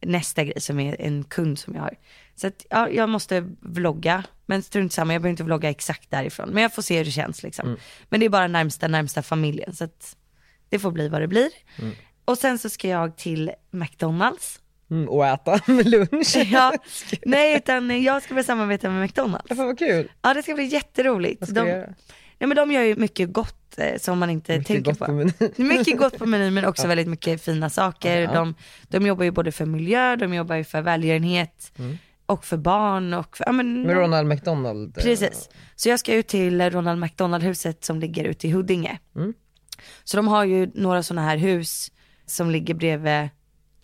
nästa 0.00 0.44
grej 0.44 0.60
som 0.60 0.80
är 0.80 1.00
en 1.00 1.24
kund 1.24 1.58
som 1.58 1.74
jag 1.74 1.82
har. 1.82 1.94
Så 2.34 2.46
att, 2.46 2.66
ja, 2.70 2.88
jag 2.88 3.08
måste 3.08 3.40
vlogga, 3.60 4.24
men 4.46 4.62
strunt 4.62 4.92
samma, 4.92 5.12
jag 5.12 5.22
behöver 5.22 5.30
inte 5.30 5.44
vlogga 5.44 5.70
exakt 5.70 6.10
därifrån. 6.10 6.48
Men 6.48 6.62
jag 6.62 6.74
får 6.74 6.82
se 6.82 6.98
hur 6.98 7.04
det 7.04 7.10
känns 7.10 7.42
liksom. 7.42 7.68
Men 8.08 8.20
det 8.20 8.26
är 8.26 8.30
bara 8.30 8.46
närmsta, 8.48 8.88
närmsta 8.88 9.22
familjen. 9.22 9.74
Så 9.74 9.84
att 9.84 10.16
det 10.68 10.78
får 10.78 10.90
bli 10.90 11.08
vad 11.08 11.20
det 11.20 11.28
blir. 11.28 11.50
Och 12.24 12.38
sen 12.38 12.58
så 12.58 12.70
ska 12.70 12.88
jag 12.88 13.16
till 13.16 13.52
McDonalds. 13.70 14.60
Mm, 14.90 15.08
och 15.08 15.26
äta 15.26 15.60
med 15.72 15.86
lunch. 15.86 16.36
Ja, 16.50 16.72
nej 17.26 17.56
utan 17.56 18.02
jag 18.02 18.22
ska 18.22 18.34
börja 18.34 18.44
samarbeta 18.44 18.90
med 18.90 19.02
McDonalds. 19.02 19.48
Fan 19.48 19.66
vad 19.66 19.78
kul. 19.78 20.10
Ja 20.22 20.34
det 20.34 20.42
ska 20.42 20.54
bli 20.54 20.64
jätteroligt. 20.64 21.40
Vad 21.40 21.48
ska 21.48 21.60
de, 21.64 21.68
göra? 21.70 21.86
nej, 22.38 22.48
men 22.48 22.56
de 22.56 22.72
gör 22.72 22.82
ju 22.82 22.96
mycket 22.96 23.32
gott 23.32 23.78
eh, 23.78 23.98
som 23.98 24.18
man 24.18 24.30
inte 24.30 24.52
Mycket 24.58 24.66
tänker 24.66 24.94
på. 24.94 25.06
på. 25.06 25.62
Mycket 25.62 25.98
gott 25.98 26.18
på 26.18 26.26
menyn 26.26 26.54
men 26.54 26.64
också 26.64 26.88
väldigt 26.88 27.08
mycket 27.08 27.42
fina 27.44 27.70
saker. 27.70 28.20
Ja. 28.22 28.32
De, 28.32 28.54
de 28.88 29.06
jobbar 29.06 29.24
ju 29.24 29.30
både 29.30 29.52
för 29.52 29.66
miljö, 29.66 30.16
de 30.16 30.34
jobbar 30.34 30.56
ju 30.56 30.64
för 30.64 30.82
välgörenhet 30.82 31.72
och 32.26 32.44
för 32.44 32.56
barn 32.56 33.14
och 33.14 33.36
för, 33.36 33.44
ja, 33.46 33.52
men, 33.52 33.66
Mm. 33.76 33.82
Med 33.86 33.96
Ronald 33.96 34.28
McDonald. 34.28 34.98
eh, 34.98 35.02
Precis. 35.02 35.48
Så 35.76 35.88
jag 35.88 36.00
ska 36.00 36.14
ut 36.14 36.26
till 36.28 36.70
Ronald 36.70 37.00
McDonald-huset 37.00 37.84
som 37.84 38.00
ligger 38.00 38.24
ute 38.24 38.48
i 38.48 38.50
Huddinge. 38.50 38.98
Mm. 39.16 39.34
Så 40.04 40.16
de 40.16 40.28
har 40.28 40.44
ju 40.44 40.70
några 40.74 41.02
sådana 41.02 41.28
här 41.28 41.36
hus 41.36 41.90
som 42.26 42.50
ligger 42.50 42.74
bredvid 42.74 43.28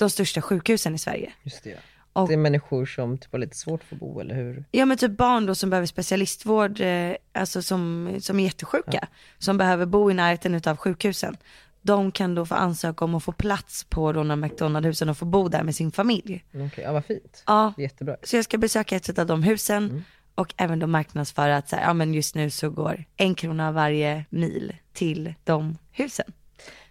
de 0.00 0.10
största 0.10 0.42
sjukhusen 0.42 0.94
i 0.94 0.98
Sverige. 0.98 1.32
Just 1.42 1.64
det. 1.64 1.76
Och- 2.12 2.28
Det 2.28 2.34
är 2.34 2.38
människor 2.38 2.86
som 2.86 3.18
typ 3.18 3.32
har 3.32 3.38
lite 3.38 3.56
svårt 3.56 3.84
för 3.84 3.94
att 3.96 4.00
bo, 4.00 4.20
eller 4.20 4.34
hur? 4.34 4.64
Ja 4.70 4.84
men 4.86 4.96
typ 4.98 5.10
barn 5.16 5.46
då 5.46 5.54
som 5.54 5.70
behöver 5.70 5.86
specialistvård, 5.86 6.80
eh, 6.80 7.12
alltså 7.32 7.62
som, 7.62 8.10
som 8.20 8.40
är 8.40 8.44
jättesjuka, 8.44 9.08
som 9.38 9.58
behöver 9.58 9.86
bo 9.86 10.10
i 10.10 10.14
närheten 10.14 10.54
utav 10.54 10.76
sjukhusen. 10.76 11.36
De 11.82 12.12
kan 12.12 12.34
då 12.34 12.46
få 12.46 12.54
ansöka 12.54 13.04
om 13.04 13.14
att 13.14 13.24
få 13.24 13.32
plats 13.32 13.84
på 13.84 14.12
Ronald 14.12 14.40
McDonald-husen 14.40 15.08
och 15.08 15.18
få 15.18 15.24
bo 15.24 15.48
där 15.48 15.62
med 15.62 15.74
sin 15.74 15.92
familj. 15.92 16.44
Mm, 16.54 16.66
Okej, 16.66 16.84
ja 16.84 16.92
vad 16.92 17.04
fint. 17.04 17.42
Ja, 17.46 17.72
jättebra. 17.78 18.16
så 18.22 18.36
jag 18.36 18.44
ska 18.44 18.58
besöka 18.58 18.96
ett 18.96 19.18
av 19.18 19.26
de 19.26 19.42
husen 19.42 20.04
och 20.34 20.54
även 20.56 20.78
då 20.78 20.86
marknadsföra 20.86 21.56
att 21.56 21.68
så 21.68 21.76
här, 21.76 21.82
ja 21.82 21.94
men 21.94 22.14
just 22.14 22.34
nu 22.34 22.50
så 22.50 22.70
går 22.70 23.04
en 23.16 23.34
krona 23.34 23.72
varje 23.72 24.24
mil 24.30 24.76
till 24.92 25.34
de 25.44 25.78
husen. 25.92 26.32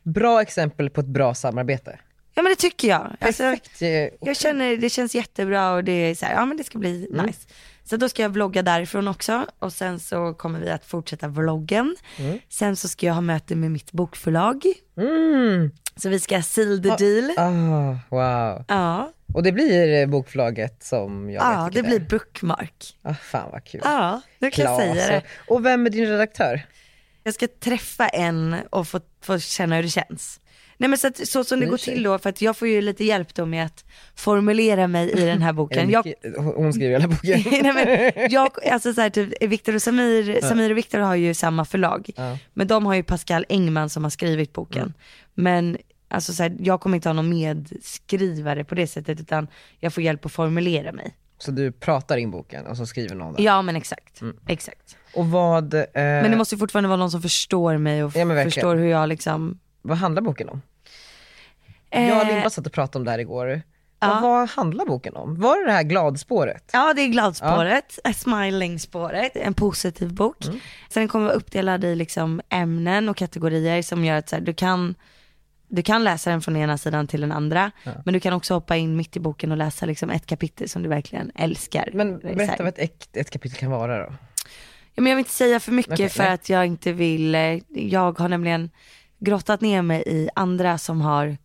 Bra 0.04 0.42
exempel 0.42 0.90
på 0.90 1.02
ett 1.02 1.08
bra 1.08 1.34
samarbete. 1.34 2.00
Ja 2.40 2.44
men 2.44 2.50
det 2.52 2.56
tycker 2.56 2.88
jag. 2.88 3.16
Alltså, 3.20 3.44
Perfekt. 3.44 3.82
jag 4.22 4.38
känner, 4.38 4.78
det 4.78 4.90
känns 4.90 5.16
jättebra 5.16 5.72
och 5.74 5.84
det 5.84 5.92
är 5.92 6.16
så 6.16 6.26
här, 6.26 6.34
ja 6.34 6.46
men 6.46 6.58
det 6.58 6.64
ska 6.64 6.80
bli 6.80 7.08
nice. 7.12 7.48
Så 7.84 7.98
då 7.98 8.10
ska 8.10 8.22
jag 8.22 8.30
vlogga 8.30 8.62
därifrån 8.62 9.08
också 9.08 9.46
och 9.60 9.74
sen 9.74 10.00
så 10.00 10.34
kommer 10.34 10.60
vi 10.60 10.70
att 10.70 10.86
fortsätta 10.86 11.28
vloggen. 11.28 11.96
Sen 12.50 12.76
så 12.76 12.88
ska 12.88 13.06
jag 13.06 13.14
ha 13.14 13.22
möte 13.22 13.56
med 13.56 13.72
mitt 13.72 13.92
bokförlag. 13.92 14.66
Mm. 14.98 15.72
Så 15.96 16.10
vi 16.10 16.20
ska 16.20 16.42
seal 16.42 16.84
the 16.84 17.06
deal. 17.06 17.32
Ah, 17.38 17.98
wow. 18.10 18.66
Ja, 18.68 19.12
Och 19.34 19.44
det 19.44 19.52
blir 19.52 20.08
bokförlaget 20.08 20.84
som 20.84 21.30
jag 21.30 21.44
ja 21.44 21.70
det 21.74 21.84
blir 21.84 22.00
bookmark. 22.00 22.98
Ah, 23.02 23.14
fan 23.14 23.52
vad 23.52 23.64
kul. 23.64 23.82
Ja, 23.84 24.22
nu 24.40 24.52
kan 24.52 24.66
jag 24.66 24.80
säga 24.80 25.08
det. 25.08 25.24
Och 25.48 25.66
vem 25.66 25.86
är 25.86 25.90
din 25.90 26.06
redaktör? 26.06 26.62
Jag 27.24 27.34
ska 27.34 27.48
träffa 27.48 28.08
en 28.08 28.56
och 28.70 28.88
få, 28.88 29.00
få 29.22 29.40
känna 29.40 29.76
hur 29.76 29.84
det 29.84 29.90
känns. 29.90 30.40
Nej 30.82 30.90
men 30.90 30.98
så, 30.98 31.08
att, 31.08 31.28
så 31.28 31.44
som 31.44 31.60
det 31.60 31.66
går 31.66 31.78
till 31.78 32.04
då, 32.04 32.20
för 32.20 32.30
att 32.30 32.42
jag 32.42 32.58
får 32.58 32.68
ju 32.68 32.82
lite 32.82 33.04
hjälp 33.04 33.34
då 33.36 33.46
med 33.46 33.66
att 33.66 33.86
formulera 34.16 34.88
mig 34.88 35.12
i 35.12 35.26
den 35.26 35.42
här 35.42 35.54
boken. 35.60 35.90
Jag, 35.90 36.14
Hon 36.38 36.74
skriver 36.74 36.92
hela 36.92 37.08
boken. 37.08 37.44
Nej, 37.64 37.74
men 37.74 38.32
jag, 38.32 38.52
alltså 38.72 38.94
så 38.94 39.02
här, 39.02 39.10
typ, 39.10 39.44
Victor 39.44 39.76
och 39.76 39.82
Samir, 39.82 40.42
Samir 40.42 40.72
och 40.72 40.78
Victor 40.78 41.00
har 41.00 41.16
ju 41.16 41.34
samma 41.34 41.66
förlag. 41.66 42.10
Ja. 42.16 42.38
Men 42.54 42.68
de 42.68 42.86
har 42.86 42.96
ju 42.96 43.04
Pascal 43.04 43.46
Engman 43.50 43.90
som 43.90 44.04
har 44.04 44.10
skrivit 44.12 44.54
boken. 44.54 44.94
Men 45.34 45.78
alltså 46.08 46.34
så 46.34 46.44
här, 46.44 46.56
jag 46.60 46.82
kommer 46.82 46.96
inte 46.98 47.10
ha 47.10 47.14
någon 47.14 47.30
medskrivare 47.30 48.64
på 48.64 48.76
det 48.76 48.88
sättet 48.88 49.20
utan 49.20 49.48
jag 49.80 49.94
får 49.94 50.04
hjälp 50.04 50.26
att 50.26 50.32
formulera 50.32 50.92
mig. 50.92 51.16
Så 51.38 51.52
du 51.52 51.72
pratar 51.72 52.18
in 52.18 52.32
boken 52.32 52.66
och 52.66 52.78
så 52.78 52.86
skriver 52.86 53.16
någon 53.16 53.34
där. 53.34 53.44
Ja 53.44 53.62
men 53.62 53.76
exakt, 53.76 54.22
Mm. 54.22 54.36
exakt. 54.48 54.96
Och 55.14 55.28
vad, 55.28 55.74
eh, 55.74 55.86
Men 55.94 56.32
det 56.32 56.38
måste 56.38 56.56
ju 56.56 56.60
fortfarande 56.60 56.88
vara 56.88 56.98
någon 56.98 57.12
som 57.12 57.22
förstår 57.22 57.78
mig 57.78 58.04
och 58.04 58.16
Ja, 58.16 58.44
förstår 58.44 58.76
hur 58.76 58.88
jag 58.88 59.10
liksom 59.10 59.60
vad 59.82 59.98
handlar 59.98 60.22
boken 60.22 60.50
om? 60.50 60.62
Eh, 61.90 62.08
Jag 62.10 62.22
och 62.22 62.28
Limpa 62.28 62.50
satt 62.50 62.68
och 62.68 62.74
pratade 62.74 62.98
om 62.98 63.06
det 63.06 63.12
här 63.12 63.20
igår. 63.20 63.62
ja. 64.00 64.20
Vad, 64.22 64.50
handlar 64.50 64.86
boken 64.86 65.16
om? 65.16 65.40
Var 65.40 65.60
det 65.60 65.66
det 65.66 65.72
här 65.72 65.84
gladspåret? 65.84 66.70
Ja 66.74 66.94
det 66.94 67.02
är 67.02 67.08
gladspåret, 67.08 68.00
ja. 68.04 68.14
smiling-spåret, 68.14 69.36
en 69.36 69.54
positiv 69.54 70.14
bok. 70.14 70.46
Mm. 70.46 70.60
Sen 70.90 71.08
kommer 71.08 71.26
vara 71.26 71.36
uppdelad 71.36 71.84
i 71.84 71.96
liksom 71.96 72.42
ämnen 72.50 73.10
och 73.10 73.18
kategorier 73.18 73.82
som 73.82 74.06
gör 74.06 74.16
att 74.16 74.30
så 74.30 74.36
här, 74.36 74.44
du, 74.44 74.54
kan, 74.54 74.96
du 75.68 75.84
kan 75.84 76.04
läsa 76.04 76.30
den 76.30 76.42
från 76.42 76.56
ena 76.58 76.78
sidan 76.78 77.08
till 77.08 77.22
den 77.22 77.32
andra. 77.32 77.72
Men 78.06 78.14
du 78.14 78.20
kan 78.20 78.34
också 78.34 78.54
hoppa 78.54 78.76
in 78.76 78.96
mitt 78.96 79.16
i 79.16 79.20
boken 79.20 79.52
och 79.52 79.58
läsa 79.58 79.86
liksom 79.86 80.10
ett 80.10 80.26
kapitel 80.26 80.70
som 80.70 80.84
du 80.84 80.90
verkligen 80.90 81.32
älskar. 81.36 81.90
Men 81.94 82.22
så 82.22 82.28
berätta 82.28 82.64
vad 82.64 82.74
ett, 82.78 83.18
ett, 83.18 83.30
kapitel 83.30 83.58
kan 83.58 83.72
vara 83.72 83.98
då. 83.98 84.14
Ja, 84.96 85.02
men 85.02 85.06
jag 85.10 85.16
vill 85.16 85.22
inte 85.22 85.32
säga 85.32 85.60
för 85.60 85.72
mycket 85.72 85.94
Okej, 85.94 86.10
för 86.10 86.24
nej. 86.24 86.34
att 86.34 86.50
jag 86.50 86.66
inte 86.66 86.92
vill, 86.92 87.36
eh, 87.36 87.60
jag 87.70 88.20
har 88.20 88.30
nämligen 88.30 88.70
grottat 89.20 89.62
ner 89.62 89.82
mig 89.82 90.04
i 90.06 90.30
andra 90.36 90.78
som 90.78 91.02
har 91.02 91.38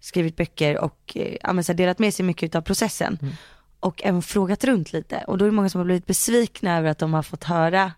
skrivit 0.00 0.36
böcker 0.36 0.78
och 0.78 1.12
eh, 1.14 1.36
ja, 1.42 1.52
men 1.52 1.64
så 1.64 1.72
delat 1.72 1.98
med 1.98 2.14
sig 2.14 2.24
mycket 2.24 2.54
av 2.54 2.60
processen. 2.60 3.18
Mm. 3.22 3.34
Och 3.80 4.02
även 4.04 4.22
frågat 4.22 4.64
runt 4.64 4.92
lite 4.92 5.24
och 5.26 5.38
då 5.38 5.44
är 5.44 5.48
det 5.48 5.54
många 5.54 5.68
som 5.68 5.78
har 5.78 5.84
blivit 5.84 6.06
besvikna 6.06 6.78
över 6.78 6.90
att 6.90 6.98
de 6.98 7.14
har 7.14 7.22
fått 7.22 7.44
höra 7.44 7.92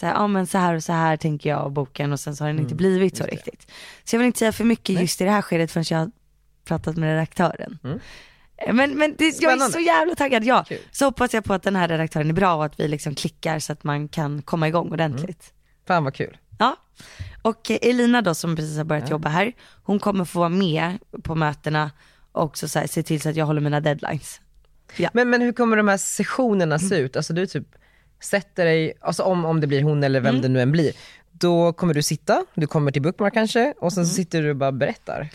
så 0.00 0.06
här, 0.06 0.12
ja 0.14 0.26
men 0.26 0.46
så 0.46 0.58
här 0.58 0.74
och 0.74 0.84
så 0.84 0.92
här 0.92 1.16
tänker 1.16 1.50
jag 1.50 1.66
om 1.66 1.74
boken 1.74 2.12
och 2.12 2.20
sen 2.20 2.36
så 2.36 2.44
har 2.44 2.48
den 2.48 2.58
inte 2.58 2.68
Mm, 2.68 2.76
blivit 2.76 3.16
så 3.16 3.24
riktigt. 3.24 3.70
Så 4.04 4.14
jag 4.16 4.18
vill 4.18 4.26
inte 4.26 4.38
säga 4.38 4.52
för 4.52 4.64
mycket 4.64 5.00
just 5.00 5.20
i 5.20 5.24
det 5.24 5.30
här 5.30 5.42
skedet 5.42 5.72
förrän 5.72 5.84
jag 5.90 5.98
har 5.98 6.10
pratat 6.64 6.96
med 6.96 7.08
redaktören. 7.14 7.78
Mm. 7.84 8.00
Eh, 8.56 8.74
Men, 8.74 8.98
men 8.98 9.14
det, 9.18 9.42
jag 9.42 9.52
är 9.52 9.68
så 9.68 9.80
jävla 9.80 10.14
taggad, 10.14 10.44
ja. 10.44 10.64
Kul. 10.68 10.78
Så 10.90 11.04
hoppas 11.04 11.34
jag 11.34 11.44
på 11.44 11.54
att 11.54 11.62
den 11.62 11.76
här 11.76 11.88
redaktören 11.88 12.28
är 12.30 12.34
bra 12.34 12.54
och 12.54 12.64
att 12.64 12.80
vi 12.80 12.88
liksom 12.88 13.14
klickar 13.14 13.58
så 13.58 13.72
att 13.72 13.84
man 13.84 14.08
kan 14.08 14.42
komma 14.42 14.68
igång 14.68 14.92
ordentligt. 14.92 15.52
Fan 15.86 16.04
vad 16.04 16.14
kul. 16.14 16.36
Ja, 16.58 16.76
och 17.48 17.70
Elina 17.70 18.22
då 18.22 18.34
som 18.34 18.56
precis 18.56 18.76
har 18.76 18.84
börjat 18.84 19.10
jobba 19.10 19.28
här, 19.28 19.52
hon 19.82 19.98
kommer 19.98 20.24
få 20.24 20.38
vara 20.38 20.48
med 20.48 20.98
på 21.22 21.34
mötena 21.34 21.90
och 22.32 22.42
också 22.42 22.68
så 22.68 22.78
här, 22.78 22.86
se 22.86 23.02
till 23.02 23.20
så 23.20 23.28
att 23.28 23.36
jag 23.36 23.46
håller 23.46 23.60
mina 23.60 23.80
deadlines. 23.80 24.40
Men, 25.12 25.30
men 25.30 25.40
hur 25.42 25.52
kommer 25.52 25.76
de 25.76 25.88
här 25.88 25.96
sessionerna 25.96 26.78
se 26.78 26.96
ut? 26.98 27.16
Alltså 27.16 27.32
du 27.32 27.46
typ 27.46 27.66
sätter 28.22 28.64
dig, 28.64 28.92
alltså 29.00 29.22
om, 29.22 29.44
om 29.44 29.60
det 29.60 29.66
blir 29.66 29.82
hon 29.82 30.04
eller 30.04 30.20
Mm. 30.20 30.32
vem 30.34 30.42
det 30.42 30.48
nu 30.48 30.60
än 30.60 30.72
blir, 30.72 30.92
då 31.32 31.72
kommer 31.72 31.94
du 31.94 32.02
sitta, 32.02 32.44
du 32.54 32.66
kommer 32.66 32.90
till 32.92 33.02
Bookmark 33.02 33.34
kanske 33.34 33.74
och 33.80 33.92
sen 33.92 34.06
så 34.06 34.10
Mm. 34.10 34.14
sitter 34.16 34.42
du 34.42 34.50
och 34.50 34.56
bara 34.56 34.72
berättar. 34.72 35.28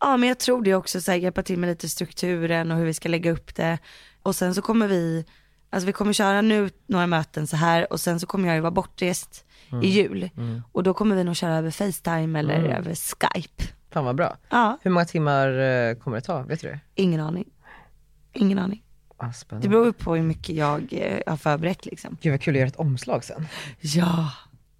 Ja 0.00 0.16
men 0.16 0.28
jag 0.28 0.38
tror 0.38 0.62
det 0.62 0.74
också, 0.74 1.00
så 1.00 1.10
här, 1.10 1.18
hjälpa 1.18 1.42
till 1.42 1.58
med 1.58 1.68
lite 1.68 1.88
strukturen 1.88 2.70
och 2.72 2.78
hur 2.78 2.84
vi 2.84 2.94
ska 2.94 3.08
lägga 3.08 3.30
upp 3.32 3.54
det. 3.54 3.78
Och 4.22 4.36
sen 4.36 4.54
så 4.54 4.62
kommer 4.62 4.88
vi, 4.88 5.24
alltså 5.70 5.86
vi 5.86 5.92
kommer 5.92 6.12
köra 6.12 6.40
nu 6.40 6.70
några 6.86 7.06
möten 7.06 7.46
så 7.46 7.56
här 7.56 7.92
och 7.92 8.00
sen 8.00 8.20
så 8.20 8.26
kommer 8.26 8.48
jag 8.48 8.54
ju 8.54 8.60
vara 8.60 8.70
bortrest 8.70 9.44
i 9.82 9.86
jul. 9.88 10.30
Och 10.72 10.82
då 10.82 10.94
kommer 10.94 11.16
vi 11.16 11.24
nog 11.24 11.36
köra 11.36 11.56
över 11.56 11.70
Facetime 11.70 12.38
eller 12.38 12.54
över 12.54 12.94
Skype. 12.94 13.62
Fan 13.92 14.04
vad 14.04 14.16
bra. 14.16 14.36
Ja, 14.50 14.78
Hur 14.82 14.90
många 14.90 15.04
timmar 15.06 15.48
eh, 15.58 15.94
kommer 15.94 16.16
det 16.16 16.20
ta? 16.20 16.42
Vet 16.42 16.60
du 16.60 16.68
det? 16.68 16.80
ingen 16.94 17.20
aning. 17.20 17.44
Ingen 18.32 18.58
aning. 18.58 18.82
Ah, 19.16 19.32
Det 19.60 19.68
beror 19.68 19.92
på 19.92 20.14
hur 20.14 20.22
mycket 20.22 20.48
jag 20.56 20.88
eh, 20.92 21.18
har 21.26 21.36
förberett 21.36 21.86
liksom. 21.86 22.16
Gud 22.22 22.32
vad 22.32 22.40
kul 22.40 22.54
att 22.54 22.58
göra 22.58 22.68
ett 22.68 22.76
omslag 22.76 23.24
sen. 23.24 23.46
Ja, 23.80 24.30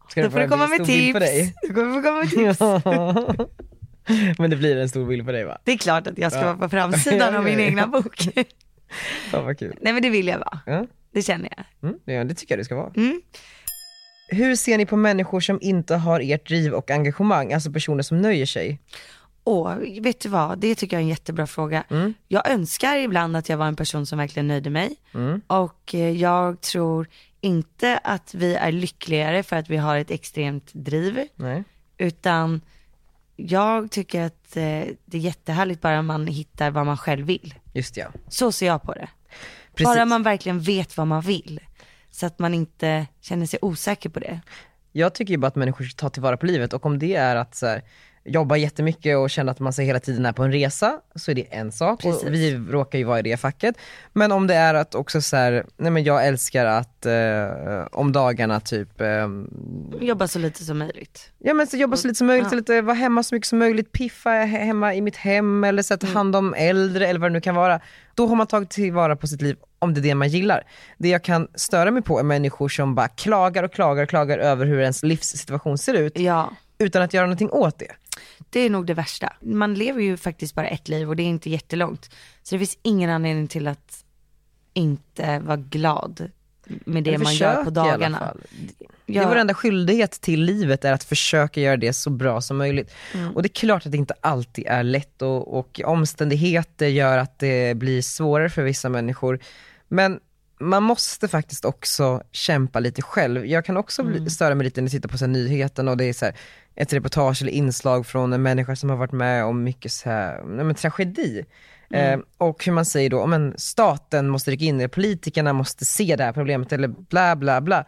Ska 0.09 0.23
då 0.23 0.31
får 0.31 0.41
du 0.41 0.49
komma 0.49 0.67
med 0.67 0.87
bild 0.87 1.15
på 1.15 1.21
tips. 1.21 1.31
dig? 1.31 1.55
Du 1.63 1.75
kommer 1.75 2.03
komma 2.03 2.19
med 2.19 2.31
tips. 2.31 2.59
Men 4.39 4.51
det 4.51 4.57
blir 4.57 4.77
en 4.77 4.89
stor 4.89 5.07
bild 5.07 5.27
på 5.27 5.33
dig 5.33 5.45
va? 5.45 5.59
Det 5.65 5.73
är 5.73 5.77
klart 5.79 6.07
att 6.07 6.19
jag 6.19 6.33
ska 6.33 6.41
Ja. 6.41 6.47
vara 6.47 6.57
på 6.57 6.69
framsidan 6.69 7.37
av 7.37 7.45
min 7.51 7.61
egna 7.61 7.87
bok. 7.87 8.29
Fan 9.31 9.45
vad 9.45 9.59
kul. 9.59 9.77
Nej 9.81 9.93
men 9.93 10.03
det 10.03 10.11
vill 10.11 10.27
jag 10.27 10.39
vara, 10.39 10.61
Ja, 10.67 10.87
det 11.13 11.23
känner 11.23 11.49
jag. 11.57 11.91
mm, 12.17 12.29
det 12.29 12.35
tycker 12.35 12.53
jag 12.55 12.61
det 12.61 12.65
ska 12.65 12.75
vara. 12.77 12.93
Mm. 12.97 13.21
Hur 14.29 14.57
ser 14.57 14.79
ni 14.79 14.87
på 14.87 14.97
människor 14.97 15.41
som 15.41 15.59
inte 15.63 15.97
har 15.97 16.21
ert 16.21 16.49
driv 16.49 16.73
och 16.73 16.91
engagemang, 16.91 17.53
alltså 17.53 17.73
personer 17.73 18.03
som 18.03 18.23
nöjer 18.23 18.47
sig? 18.47 18.81
Och 19.45 19.71
vet 20.01 20.21
du 20.21 20.29
vad, 20.29 20.59
det 20.59 20.75
tycker 20.75 20.97
jag 20.97 21.01
är 21.01 21.05
en 21.05 21.09
jättebra 21.09 21.47
fråga. 21.47 21.85
Mm. 21.91 22.15
Jag 22.29 22.51
önskar 22.51 22.97
ibland 22.97 23.37
att 23.37 23.49
jag 23.49 23.57
var 23.57 23.67
en 23.67 23.77
person 23.77 24.07
som 24.07 24.19
verkligen 24.19 24.49
nöjde 24.49 24.71
mig. 24.71 24.97
Mm. 25.15 25.41
Och 25.47 25.95
eh, 25.95 26.11
jag 26.11 26.61
tror 26.61 27.09
inte 27.41 27.99
att 28.05 28.35
vi 28.35 28.55
är 28.55 28.73
lyckligare 28.73 29.43
för 29.43 29.57
att 29.57 29.71
vi 29.71 29.77
har 29.77 29.97
ett 29.97 30.11
extremt 30.11 30.71
driv. 30.73 31.29
Nej. 31.37 31.65
Utan 31.99 32.61
jag 33.37 33.91
tycker 33.91 34.23
att 34.23 34.57
eh, 34.57 34.63
det 35.05 35.17
är 35.17 35.19
jättehärligt 35.19 35.81
bara 35.81 36.03
man 36.03 36.27
hittar 36.27 36.71
vad 36.71 36.87
man 36.87 36.99
själv 36.99 37.27
vill. 37.27 37.55
Just 37.73 37.97
ja. 37.97 38.07
Så 38.29 38.53
ser 38.53 38.67
jag 38.67 38.83
på 38.83 38.93
det. 38.93 39.09
Precis. 39.75 39.85
Bara 39.85 40.05
man 40.05 40.23
verkligen 40.23 40.61
vet 40.61 40.97
vad 40.97 41.07
man 41.07 41.21
vill. 41.21 41.61
Så 42.17 42.27
att 42.27 42.39
man 42.39 42.55
inte 42.55 43.07
känner 43.21 43.47
sig 43.47 43.59
osäker 43.63 44.09
på 44.11 44.21
det. 44.21 44.41
Jag 44.93 45.15
tycker 45.15 45.31
ju 45.31 45.39
bara 45.39 45.47
att 45.47 45.57
människor 45.57 45.85
ska 45.85 45.97
ta 46.01 46.11
tillvara 46.11 46.37
på 46.37 46.47
livet 46.47 46.73
och 46.73 46.87
om 46.87 46.99
det 46.99 47.15
är 47.15 47.37
att 47.37 47.55
så 47.55 47.67
här, 47.67 47.83
jobbar 48.25 48.57
jättemycket 48.57 49.17
och 49.17 49.31
känner 49.31 49.53
att 49.53 49.61
man 49.61 49.73
sig 49.73 49.87
hela 49.87 50.01
tiden 50.01 50.27
är 50.27 50.33
på 50.33 50.43
en 50.43 50.53
resa, 50.53 51.01
så 51.15 51.31
är 51.31 51.35
det 51.35 51.43
en 51.55 51.73
sak. 51.73 52.03
Precis. 52.03 52.23
Och 52.25 52.33
vi 52.35 52.57
råkar 52.57 52.99
ju 52.99 53.05
vara 53.05 53.19
i 53.19 53.23
det 53.23 53.37
facket. 53.37 53.77
Men 54.13 54.33
om 54.33 54.47
det 54.47 54.55
är 54.55 54.75
att 54.75 54.95
också 54.95 55.21
så 55.21 55.37
här, 55.37 55.67
nej 55.77 55.91
men 55.91 56.05
jag 56.05 56.27
älskar 56.27 56.67
att 56.67 57.07
eh, 57.07 57.87
om 57.93 58.13
dagarna 58.13 58.61
typ 58.61 59.01
eh, 59.01 59.29
Jobba 60.01 60.29
så 60.29 60.39
lite 60.39 60.65
som 60.65 60.79
möjligt. 60.79 61.31
Ja 61.39 61.55
men 61.55 61.67
så 61.67 61.77
jobba 61.77 61.97
så 61.97 62.09
lite 62.09 62.19
som 62.19 62.27
möjligt, 62.27 62.49
Ja. 62.51 62.57
lite, 62.57 62.81
vara 62.83 62.95
hemma 62.97 63.23
så 63.23 63.35
mycket 63.35 63.49
som 63.49 63.59
möjligt, 63.59 63.93
piffa 63.93 64.31
he- 64.31 64.47
hemma 64.65 64.95
i 64.95 65.01
mitt 65.01 65.17
hem 65.17 65.65
eller 65.65 65.83
så 65.83 65.95
att 65.95 66.01
ta 66.01 66.07
hand 66.07 66.37
om 66.37 66.55
äldre 66.55 67.07
eller 67.07 67.21
vad 67.21 67.31
det 67.31 67.33
nu 67.33 67.41
kan 67.41 67.55
vara. 67.55 67.81
Då 68.17 68.27
har 68.27 68.37
man 68.37 68.47
tagit 68.47 68.71
tillvara 68.71 69.17
på 69.17 69.27
sitt 69.27 69.43
liv 69.43 69.57
om 69.79 69.95
det 69.95 70.01
är 70.01 70.03
det 70.03 70.15
man 70.15 70.29
gillar. 70.29 70.67
Det 70.99 71.09
jag 71.09 71.25
kan 71.25 71.49
störa 71.55 71.91
mig 71.91 72.03
på 72.03 72.19
är 72.19 72.23
människor 72.23 72.69
som 72.69 72.95
bara 72.95 73.09
klagar 73.09 73.63
och 73.63 73.73
klagar 73.73 74.03
och 74.03 74.09
klagar 74.09 74.39
över 74.39 74.67
hur 74.67 74.81
ens 74.81 75.03
livssituation 75.03 75.79
ser 75.79 75.95
ut 75.95 76.19
Ja. 76.19 76.51
utan 76.79 77.03
att 77.03 77.15
göra 77.15 77.27
någonting 77.27 77.51
åt 77.51 77.79
det. 77.79 77.93
Det 78.51 78.61
är 78.61 78.71
nog 78.71 78.87
det 78.87 78.95
värsta. 78.95 79.33
Man 79.41 79.75
lever 79.75 80.03
ju 80.03 80.17
faktiskt 80.17 80.55
bara 80.55 80.69
ett 80.69 80.89
liv 80.89 81.09
och 81.09 81.17
det 81.17 81.23
är 81.23 81.27
inte 81.27 81.51
jättelångt. 81.51 82.11
Så 82.43 82.55
det 82.55 82.59
finns 82.59 82.79
ingen 82.83 83.11
anledning 83.11 83.49
till 83.49 83.69
att 83.69 84.05
inte 84.75 85.39
vara 85.39 85.57
glad 85.57 86.31
med 86.67 87.05
det 87.05 87.19
man 87.19 87.35
gör 87.35 87.65
på 87.65 87.71
dagarna. 87.71 88.19
fall. 88.19 88.41
Det 89.07 89.13
Ja. 89.13 89.23
är 89.23 89.27
vår 89.29 89.37
enda 89.37 89.55
skyldighet 89.55 90.21
till 90.21 90.43
livet 90.45 90.85
är 90.85 90.93
att 90.93 91.05
försöka 91.05 91.61
göra 91.61 91.77
det 91.77 91.93
så 91.93 92.11
bra 92.11 92.41
som 92.41 92.57
möjligt. 92.57 92.95
Och 93.35 93.43
det 93.43 93.47
är 93.47 93.61
klart 93.61 93.87
att 93.87 93.93
det 93.93 93.99
inte 93.99 94.15
alltid 94.21 94.65
är 94.67 94.83
lätt 94.83 95.23
och, 95.23 95.59
och 95.59 95.81
omständigheter 95.85 96.87
gör 96.87 97.19
att 97.19 97.39
det 97.39 97.77
blir 97.77 98.03
svårare 98.03 98.51
för 98.51 98.63
vissa 98.63 98.89
människor. 98.89 99.39
Men 99.89 100.21
man 100.61 100.83
måste 100.83 101.29
faktiskt 101.29 101.65
också 101.65 102.23
kämpa 102.33 102.81
lite 102.81 103.03
själv. 103.03 103.47
Jag 103.47 103.65
kan 103.65 103.77
också 103.77 104.03
bli, 104.03 104.31
störa 104.31 104.55
mig 104.55 104.65
lite 104.65 104.81
när 104.81 104.87
jag 104.87 104.93
tittar 104.93 105.09
på 105.09 105.19
så 105.19 105.27
nyheten 105.27 105.89
och 105.89 105.97
det 105.97 106.05
är 106.05 106.13
så 106.13 106.25
här, 106.25 106.35
ett 106.75 106.93
reportage 106.93 107.43
eller 107.43 107.53
inslag 107.53 108.07
från 108.07 108.33
en 108.33 108.43
människa 108.43 108.77
som 108.77 108.91
har 108.91 108.97
varit 108.97 109.13
med 109.13 109.45
om 109.45 109.65
mycket 109.65 109.93
så 109.93 110.11
här, 110.11 110.43
nej, 110.47 110.65
men, 110.65 110.75
tragedi. 110.75 111.45
Eh, 111.91 112.19
och 112.39 112.65
hur 112.65 112.73
man 112.73 112.85
säger 112.85 113.11
då, 113.11 113.27
men 113.27 113.55
staten 113.59 114.29
måste 114.29 114.51
rycka 114.51 114.65
in, 114.65 114.89
politikerna 114.91 115.53
måste 115.53 115.85
se 115.85 116.17
det 116.17 116.25
här 116.25 116.33
problemet 116.33 116.73
eller 116.73 116.89
bla 116.89 117.37
bla 117.37 117.61
bla. 117.61 117.85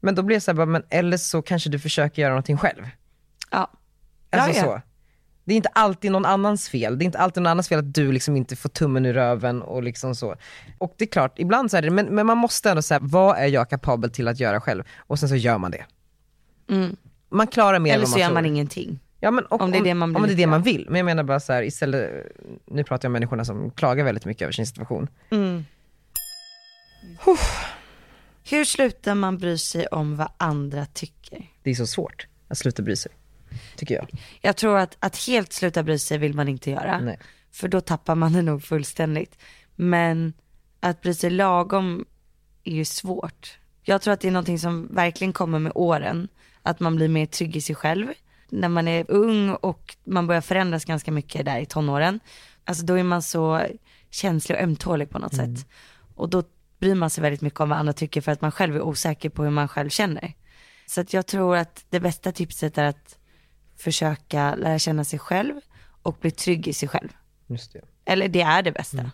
Men 0.00 0.14
då 0.14 0.22
blir 0.22 0.36
det 0.36 0.40
så 0.40 0.52
här, 0.54 0.66
men 0.66 0.82
eller 0.90 1.16
så 1.16 1.42
kanske 1.42 1.70
du 1.70 1.78
försöker 1.78 2.22
göra 2.22 2.30
någonting 2.32 2.56
själv. 2.56 2.88
Ja. 3.50 3.70
Alltså 4.30 4.50
Ja, 4.50 4.56
ja. 4.56 4.62
så. 4.64 4.82
Det 5.44 5.52
är 5.52 5.56
inte 5.56 5.68
alltid 5.68 6.12
någon 6.12 6.24
annans 6.24 6.68
fel. 6.68 6.98
Det 6.98 7.02
är 7.04 7.06
inte 7.06 7.18
alltid 7.18 7.42
någon 7.42 7.50
annans 7.50 7.68
fel 7.68 7.78
att 7.78 7.94
du 7.94 8.12
liksom 8.12 8.36
inte 8.36 8.56
får 8.56 8.68
tummen 8.68 9.06
ur 9.06 9.12
röven 9.14 9.62
och 9.62 9.82
liksom 9.82 10.14
så. 10.14 10.36
Och 10.78 10.94
det 10.98 11.04
är 11.04 11.08
klart, 11.08 11.38
ibland 11.38 11.70
så 11.70 11.76
är 11.76 11.82
det, 11.82 11.90
men, 11.90 12.06
men 12.06 12.26
man 12.26 12.38
måste 12.38 12.70
ändå 12.70 12.82
säga, 12.82 12.98
vad 13.02 13.36
är 13.38 13.46
jag 13.46 13.70
kapabel 13.70 14.10
till 14.10 14.28
att 14.28 14.40
göra 14.40 14.60
själv? 14.60 14.84
Och 14.98 15.18
sen 15.18 15.28
så 15.28 15.36
gör 15.36 15.58
man 15.58 15.70
det. 15.70 15.84
Mm. 16.70 16.96
Man 17.28 17.46
klarar 17.46 17.78
mer 17.78 17.90
än 17.90 17.94
Eller 17.94 18.02
vad 18.06 18.08
så 18.08 18.14
man 18.14 18.20
gör 18.20 18.26
tror. 18.28 18.34
man 18.34 18.46
ingenting. 18.46 19.00
Ja, 19.24 19.30
men, 19.30 19.44
och, 19.46 19.60
Om 19.60 19.70
det 19.70 19.78
är 19.78 19.84
det 19.84 19.94
man 19.94 20.12
blir 20.12 20.22
om 20.22 20.26
det 20.26 20.32
är 20.32 20.36
det 20.36 20.46
man 20.46 20.62
vill. 20.62 20.86
Men 20.88 20.96
jag 20.96 21.04
menar 21.04 21.22
bara 21.22 21.40
så 21.40 21.52
här, 21.52 21.62
istället, 21.62 22.26
nu 22.66 22.84
pratar 22.84 23.06
jag 23.06 23.08
om 23.08 23.12
människorna 23.12 23.44
som 23.44 23.70
klagar 23.70 24.04
väldigt 24.04 24.24
mycket 24.24 24.42
över 24.42 24.52
sin 24.52 24.66
situation. 24.66 25.08
Hur 28.44 28.64
slutar 28.64 29.14
man 29.14 29.38
bry 29.38 29.58
sig 29.58 29.86
om 29.86 30.16
vad 30.16 30.28
andra 30.36 30.86
tycker? 30.86 31.50
Det 31.62 31.70
är 31.70 31.74
så 31.74 31.86
svårt 31.86 32.26
att 32.48 32.58
sluta 32.58 32.82
bry 32.82 32.96
sig, 32.96 33.12
tycker 33.76 33.94
jag. 33.94 34.10
Jag 34.40 34.56
tror 34.56 34.78
att, 34.78 34.96
att 34.98 35.16
helt 35.16 35.52
sluta 35.52 35.82
bry 35.82 35.98
sig 35.98 36.18
vill 36.18 36.34
man 36.34 36.48
inte 36.48 36.70
göra. 36.70 37.00
Nej. 37.00 37.18
För 37.52 37.68
då 37.68 37.80
tappar 37.80 38.14
man 38.14 38.32
det 38.32 38.42
nog 38.42 38.64
fullständigt. 38.64 39.38
Men 39.74 40.32
att 40.80 41.02
bry 41.02 41.14
sig 41.14 41.30
lagom 41.30 42.04
är 42.64 42.74
ju 42.74 42.84
svårt. 42.84 43.58
Jag 43.82 44.02
tror 44.02 44.14
att 44.14 44.20
det 44.20 44.28
är 44.28 44.32
någonting 44.32 44.58
som 44.58 44.94
verkligen 44.94 45.32
kommer 45.32 45.58
med 45.58 45.72
åren. 45.74 46.28
Att 46.62 46.80
man 46.80 46.96
blir 46.96 47.08
mer 47.08 47.26
trygg 47.26 47.56
i 47.56 47.60
sig 47.60 47.74
själv. 47.74 48.06
När 48.48 48.68
man 48.68 48.88
är 48.88 49.04
ung 49.08 49.50
och 49.50 49.96
man 50.04 50.26
börjar 50.26 50.40
förändras 50.40 50.84
ganska 50.84 51.12
mycket 51.12 51.44
där 51.44 51.60
i 51.60 51.66
tonåren. 51.66 52.20
Alltså 52.64 52.84
då 52.84 52.94
är 52.94 53.02
man 53.02 53.22
så 53.22 53.66
känslig 54.10 54.56
och 54.56 54.62
ömtålig 54.62 55.10
på 55.10 55.18
något 55.18 55.34
sätt. 55.34 55.66
Och 56.14 56.28
då 56.28 56.42
bryr 56.78 56.94
man 56.94 57.10
sig 57.10 57.22
väldigt 57.22 57.40
mycket 57.40 57.60
om 57.60 57.68
vad 57.68 57.78
andra 57.78 57.92
tycker 57.92 58.20
för 58.20 58.32
att 58.32 58.40
man 58.40 58.52
själv 58.52 58.76
är 58.76 58.82
osäker 58.82 59.28
på 59.28 59.42
hur 59.42 59.50
man 59.50 59.68
själv 59.68 59.88
känner. 59.88 60.34
Så 60.86 61.00
att 61.00 61.12
jag 61.12 61.26
tror 61.26 61.56
att 61.56 61.84
det 61.90 62.00
bästa 62.00 62.32
tipset 62.32 62.78
är 62.78 62.84
att 62.84 63.18
försöka 63.76 64.54
lära 64.54 64.78
känna 64.78 65.04
sig 65.04 65.18
själv 65.18 65.60
och 66.02 66.16
bli 66.20 66.30
trygg 66.30 66.68
i 66.68 66.72
sig 66.72 66.88
själv. 66.88 67.08
Just 67.46 67.72
det. 67.72 67.80
Eller 68.04 68.28
det 68.28 68.42
är 68.42 68.62
det 68.62 68.72
bästa. 68.72 69.10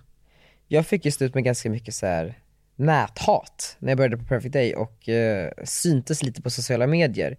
Jag 0.69 0.87
fick 0.87 1.05
ju 1.05 1.11
stå 1.11 1.25
ut 1.25 1.35
med 1.35 1.45
ganska 1.45 1.71
mycket 1.71 1.95
så 1.95 2.07
här 2.07 2.39
näthat 2.77 3.77
när 3.79 3.89
jag 3.89 3.97
började 3.97 4.17
på 4.17 4.25
Perfect 4.25 4.53
Day 4.53 4.75
och 4.75 5.09
eh, 5.09 5.51
syntes 5.65 6.23
lite 6.23 6.43
på 6.43 6.51
sociala 6.51 6.87
medier. 6.87 7.39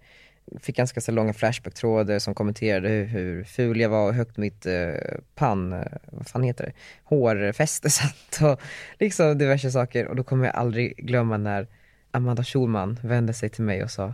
Fick 0.59 0.77
ganska 0.77 1.01
så 1.01 1.11
långa 1.11 1.33
flashback-trådar 1.33 2.19
som 2.19 2.35
kommenterade 2.35 2.89
hur, 2.89 3.05
hur 3.05 3.43
ful 3.43 3.79
jag 3.79 3.89
var 3.89 4.07
och 4.07 4.13
högt 4.13 4.37
mitt 4.37 4.65
eh, 4.65 4.93
pann, 5.35 5.73
eh, 5.73 5.85
vad 6.11 6.27
fan 6.27 6.43
heter 6.43 6.65
det, 6.65 6.73
hårfäste 7.03 7.89
satt 7.89 8.41
och 8.41 8.61
liksom 8.99 9.37
diverse 9.37 9.71
saker. 9.71 10.07
Och 10.07 10.15
då 10.15 10.23
kommer 10.23 10.45
jag 10.45 10.55
aldrig 10.55 10.97
glömma 10.97 11.37
när 11.37 11.67
Amanda 12.11 12.43
Schulman 12.43 12.99
vände 13.03 13.33
sig 13.33 13.49
till 13.49 13.63
mig 13.63 13.83
och 13.83 13.91
sa, 13.91 14.13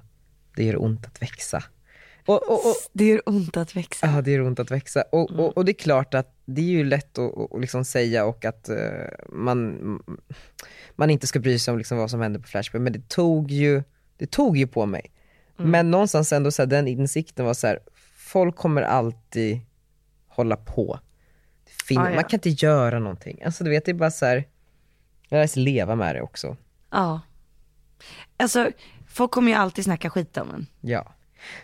det 0.56 0.64
gör 0.64 0.84
ont 0.84 1.06
att 1.06 1.22
växa. 1.22 1.64
Och, 2.28 2.50
och, 2.50 2.70
och, 2.70 2.76
Det 2.94 3.06
gör 3.06 3.22
ont 3.26 3.58
att 3.58 3.76
växa. 3.76 4.08
Ja, 4.08 4.22
det 4.22 4.32
gör 4.32 4.42
ont 4.42 4.60
att 4.60 4.72
växa. 4.72 5.02
Och, 5.02 5.58
och 5.58 5.66
det 5.66 5.72
är 5.72 5.74
klart 5.74 6.14
att 6.14 6.36
det 6.46 6.62
är 6.62 6.66
ju 6.66 6.84
lätt 6.84 7.18
att, 7.18 7.38
att, 7.38 7.62
liksom 7.62 7.86
säga 7.86 8.26
och 8.26 8.46
att 8.46 8.70
eh, 8.70 8.78
man, 9.30 9.80
man 10.96 11.10
inte 11.10 11.28
ska 11.28 11.40
bry 11.40 11.60
sig 11.60 11.72
om 11.72 11.78
liksom 11.78 11.98
vad 11.98 12.12
som 12.12 12.22
händer 12.22 12.40
på 12.40 12.48
Flashback, 12.48 12.82
men 12.82 12.94
det 12.94 13.10
tog 13.10 13.52
ju, 13.52 13.84
det 14.18 14.32
tog 14.32 14.58
ju 14.58 14.68
på 14.68 14.86
mig. 14.86 15.12
Men 15.58 15.92
någonstans 15.92 16.34
ändå 16.34 16.52
så 16.52 16.62
här, 16.62 16.68
den 16.68 16.88
insikten 16.88 17.46
var 17.46 17.54
så 17.54 17.68
här, 17.68 17.80
folk 18.18 18.56
kommer 18.56 18.82
alltid 18.82 19.60
hålla 20.28 20.56
på. 20.58 21.00
Fin- 21.88 21.98
Ja, 21.98 22.10
ja. 22.10 22.16
Man 22.16 22.24
kan 22.24 22.38
inte 22.38 22.50
göra 22.66 23.00
någonting. 23.00 23.44
Alltså 23.44 23.64
du 23.64 23.70
vet, 23.70 23.86
det 23.86 23.92
är 23.92 23.96
bara 23.96 24.12
så 24.12 24.26
här, 24.26 24.48
jag 25.30 25.38
lär 25.40 25.48
sig 25.48 25.64
leva 25.64 25.96
med 25.96 26.16
det 26.16 26.22
också. 26.22 26.58
Ja. 26.92 27.22
Alltså, 28.38 28.72
folk 29.08 29.32
kommer 29.32 29.52
ju 29.52 29.58
alltid 29.58 29.84
snacka 29.86 30.10
skit 30.10 30.38
om 30.38 30.50
en. 30.54 30.68
Ja. 30.82 31.14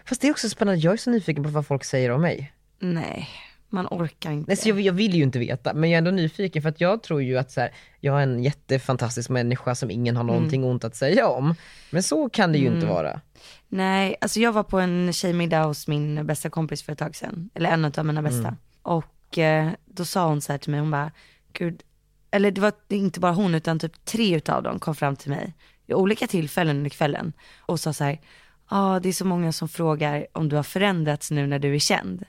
Fast 0.06 0.21
det 0.21 0.27
är 0.27 0.32
också 0.32 0.49
spännande, 0.49 0.79
jag 0.82 0.93
är 0.93 0.97
så 0.97 1.10
nyfiken 1.10 1.43
på 1.43 1.49
vad 1.49 1.67
folk 1.67 1.84
säger 1.84 2.10
om 2.12 2.21
mig. 2.21 2.53
Nej, 2.79 3.27
man 3.73 3.88
orkar 3.88 4.31
inte. 4.31 4.47
Nej, 4.47 4.57
så 4.57 4.69
jag, 4.69 4.81
jag 4.81 4.93
vill 4.93 5.15
ju 5.15 5.23
inte 5.23 5.39
veta, 5.39 5.73
men 5.73 5.89
jag 5.89 5.93
är 5.93 5.97
ändå 5.97 6.12
nyfiken 6.12 6.62
för 6.62 6.69
att 6.69 6.81
jag 6.81 7.03
tror 7.03 7.21
ju 7.21 7.38
att 7.38 7.51
så 7.51 7.62
här, 7.62 7.71
jag 7.99 8.19
är 8.19 8.23
en 8.23 8.43
jättefantastisk 8.43 9.29
människa 9.29 9.75
som 9.75 9.91
ingen 9.91 10.15
har 10.15 10.23
någonting 10.23 10.63
ont 10.63 10.83
att 10.83 10.95
säga 10.95 11.27
om. 11.27 11.55
Men 11.89 12.03
så 12.03 12.29
kan 12.29 12.51
det 12.51 12.57
ju 12.57 12.67
inte 12.67 12.86
vara. 12.86 13.21
Nej, 13.67 14.15
alltså 14.21 14.39
jag 14.39 14.51
var 14.51 14.63
på 14.63 14.79
en 14.79 15.13
tjejmiddag 15.13 15.63
hos 15.63 15.88
min 15.88 16.25
bästa 16.25 16.49
kompis 16.49 16.83
för 16.83 16.91
ett 16.91 16.99
tag 16.99 17.15
sedan. 17.15 17.49
Eller 17.53 17.69
en 17.69 17.86
av 17.86 18.05
mina 18.05 18.21
bästa. 18.21 18.57
Och 18.81 19.38
eh, 19.38 19.71
då 19.86 20.05
sa 20.05 20.27
hon 20.27 20.41
så 20.41 20.51
här 20.51 20.59
till 20.59 20.71
mig, 20.71 20.79
hon 20.79 20.91
bara, 20.91 21.12
gud, 21.53 21.83
eller 22.31 22.51
det 22.51 22.62
var 22.62 22.73
inte 22.89 23.19
bara 23.19 23.31
hon 23.31 23.55
utan 23.55 23.79
typ 23.79 24.05
tre 24.05 24.36
utav 24.36 24.63
dem 24.63 24.79
kom 24.79 24.95
fram 24.95 25.15
till 25.15 25.29
mig 25.29 25.53
i 25.88 25.93
olika 25.93 26.27
tillfällen 26.27 26.77
under 26.77 26.89
kvällen 26.89 27.33
och 27.59 27.79
sa 27.79 27.93
så 27.93 28.03
här, 28.03 28.21
ja 28.69 28.99
det 29.03 29.09
är 29.09 29.13
så 29.13 29.25
många 29.25 29.51
som 29.51 29.69
frågar 29.69 30.27
om 30.31 30.49
du 30.49 30.55
har 30.55 30.63
förändrats 30.63 31.31
nu 31.31 31.47
när 31.47 31.59
du 31.59 31.75
är 31.75 31.79
känd. 31.79 32.25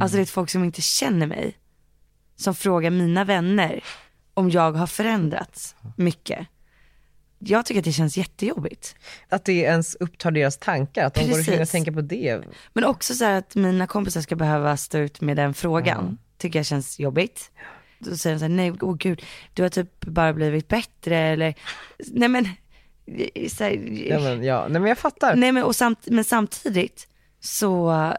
Alltså 0.00 0.16
det 0.16 0.22
är 0.22 0.26
folk 0.26 0.50
som 0.50 0.64
inte 0.64 0.82
känner 0.82 1.26
mig, 1.26 1.58
som 2.36 2.54
frågar 2.54 2.90
mina 2.90 3.24
vänner 3.24 3.84
om 4.34 4.50
jag 4.50 4.72
har 4.72 4.86
förändrats 4.86 5.74
mycket. 5.96 6.46
Jag 7.38 7.66
tycker 7.66 7.78
att 7.80 7.84
det 7.84 7.92
känns 7.92 8.16
jättejobbigt. 8.16 8.96
Att 9.28 9.44
det 9.44 9.52
ens 9.52 9.94
upptar 9.94 10.30
deras 10.30 10.58
tankar, 10.58 11.04
att 11.06 11.14
de 11.14 11.20
går 11.20 11.28
Precis. 11.28 11.48
omkring 11.48 11.62
och 11.62 11.68
tänker 11.68 11.92
på 11.92 12.00
det. 12.00 12.42
Men 12.72 12.84
också 12.84 13.14
så 13.14 13.24
här 13.24 13.38
att 13.38 13.54
mina 13.54 13.86
kompisar 13.86 14.20
ska 14.20 14.36
behöva 14.36 14.76
stå 14.76 14.98
ut 14.98 15.20
med 15.20 15.36
den 15.36 15.54
frågan, 15.54 16.18
tycker 16.38 16.58
jag 16.58 16.66
känns 16.66 17.00
jobbigt. 17.00 17.50
Då 17.98 18.16
säger 18.16 18.34
de 18.36 18.38
så 18.38 18.44
här, 18.44 18.52
nej, 18.54 18.72
åh 18.80 18.96
gud, 18.96 19.22
du 19.54 19.62
har 19.62 19.68
typ 19.68 20.04
bara 20.04 20.32
blivit 20.32 20.68
bättre 20.68 21.18
eller, 21.18 21.54
nej 21.98 22.28
men, 22.28 22.48
så 23.50 23.64
här, 23.64 23.72
Ja, 24.10 24.20
men, 24.20 24.44
ja. 24.44 24.66
Nej 24.68 24.80
men 24.80 24.88
jag 24.88 24.98
fattar. 24.98 25.36
nej 25.36 25.52
men, 25.52 25.64
och 25.64 25.76
samt, 25.76 26.06
men 26.06 26.24
samtidigt 26.24 27.08
så, 27.40 28.12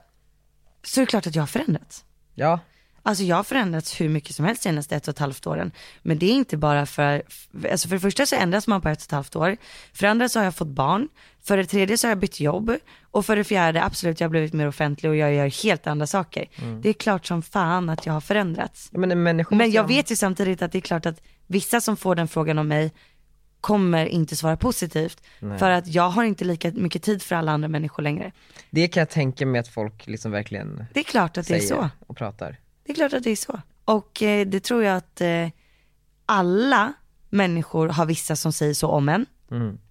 så 0.86 1.00
är 1.00 1.06
det 1.06 1.10
klart 1.10 1.28
att 1.28 1.36
jag 1.36 1.42
har 1.42 1.48
förändrats. 1.48 2.06
Ja. 2.36 2.60
Alltså 3.04 3.24
jag 3.24 3.36
har 3.36 3.44
förändrats 3.44 4.02
hur 4.02 4.10
mycket 4.10 4.36
som 4.36 4.46
helst 4.46 4.64
de 4.64 4.70
senaste 4.70 4.96
ett 4.96 5.08
och 5.08 5.12
ett 5.12 5.20
halvt 5.20 5.48
åren. 5.48 5.72
Men 6.02 6.20
det 6.20 6.26
är 6.26 6.34
inte 6.34 6.58
bara 6.58 6.86
för, 6.86 7.24
alltså 7.72 7.88
för 7.88 7.96
det 7.96 8.00
första 8.00 8.26
så 8.26 8.36
ändras 8.36 8.68
man 8.68 8.82
på 8.82 8.90
ett 8.90 8.98
och 8.98 9.04
ett 9.04 9.12
halvt 9.12 9.36
år. 9.36 9.58
För 9.94 10.02
det 10.02 10.12
andra 10.12 10.30
så 10.30 10.40
har 10.40 10.44
jag 10.44 10.56
fått 10.56 10.68
barn. 10.68 11.08
För 11.44 11.58
det 11.58 11.66
tredje 11.66 11.98
så 11.98 12.08
har 12.08 12.12
jag 12.12 12.18
bytt 12.20 12.40
jobb. 12.40 12.76
Och 13.12 13.26
för 13.26 13.36
det 13.36 13.44
fjärde, 13.44 13.84
absolut 13.84 14.20
jag 14.20 14.28
har 14.28 14.30
blivit 14.30 14.54
mer 14.54 14.68
offentlig 14.68 15.10
och 15.10 15.16
jag 15.16 15.34
gör 15.34 15.64
helt 15.64 15.88
andra 15.88 16.08
saker. 16.08 16.46
Det 16.82 16.90
är 16.90 16.94
klart 16.94 17.26
som 17.26 17.42
fan 17.42 17.90
att 17.90 18.06
jag 18.06 18.14
har 18.14 18.22
förändrats. 18.22 18.90
Ja, 18.92 19.00
men 19.00 19.46
Men 19.50 19.72
jag 19.72 19.88
vet 19.88 20.12
ju 20.12 20.16
samtidigt 20.16 20.62
att 20.62 20.72
det 20.72 20.78
är 20.78 20.82
klart 20.82 21.06
att 21.06 21.22
vissa 21.48 21.82
som 21.82 21.98
får 21.98 22.16
den 22.16 22.28
frågan 22.28 22.58
om 22.58 22.68
mig 22.68 22.92
kommer 23.66 24.06
inte 24.06 24.36
svara 24.36 24.58
positivt. 24.58 25.22
För 25.40 25.70
att 25.70 25.88
jag 25.88 26.10
har 26.10 26.24
inte 26.24 26.46
lika 26.46 26.72
mycket 26.72 27.04
tid 27.04 27.22
för 27.22 27.36
alla 27.36 27.52
andra 27.52 27.68
människor 27.68 28.04
längre. 28.04 28.32
Det 28.70 28.88
kan 28.88 29.02
jag 29.02 29.10
tänka 29.10 29.46
mig 29.46 29.60
att 29.60 29.68
folk 29.68 30.08
liksom 30.08 30.32
verkligen 30.32 30.86
Det 30.94 31.00
är 31.00 31.04
klart 31.04 31.38
att 31.38 31.48
det 31.48 31.56
är 31.56 31.60
så. 31.60 31.90
och 32.08 32.18
pratar. 32.18 32.58
Det 32.86 32.92
är 32.92 32.96
klart 32.96 33.14
att 33.14 33.24
det 33.24 33.30
är 33.30 33.36
så. 33.36 33.62
Och 33.86 34.24
eh, 34.24 34.48
det 34.48 34.60
tror 34.60 34.84
jag 34.84 34.98
att 34.98 35.22
eh, 35.22 35.50
alla 36.26 36.94
människor 37.30 37.88
har 37.88 38.06
vissa 38.06 38.36
som 38.36 38.54
säger 38.54 38.74
så 38.74 38.88
om 38.88 39.10
en. 39.10 39.26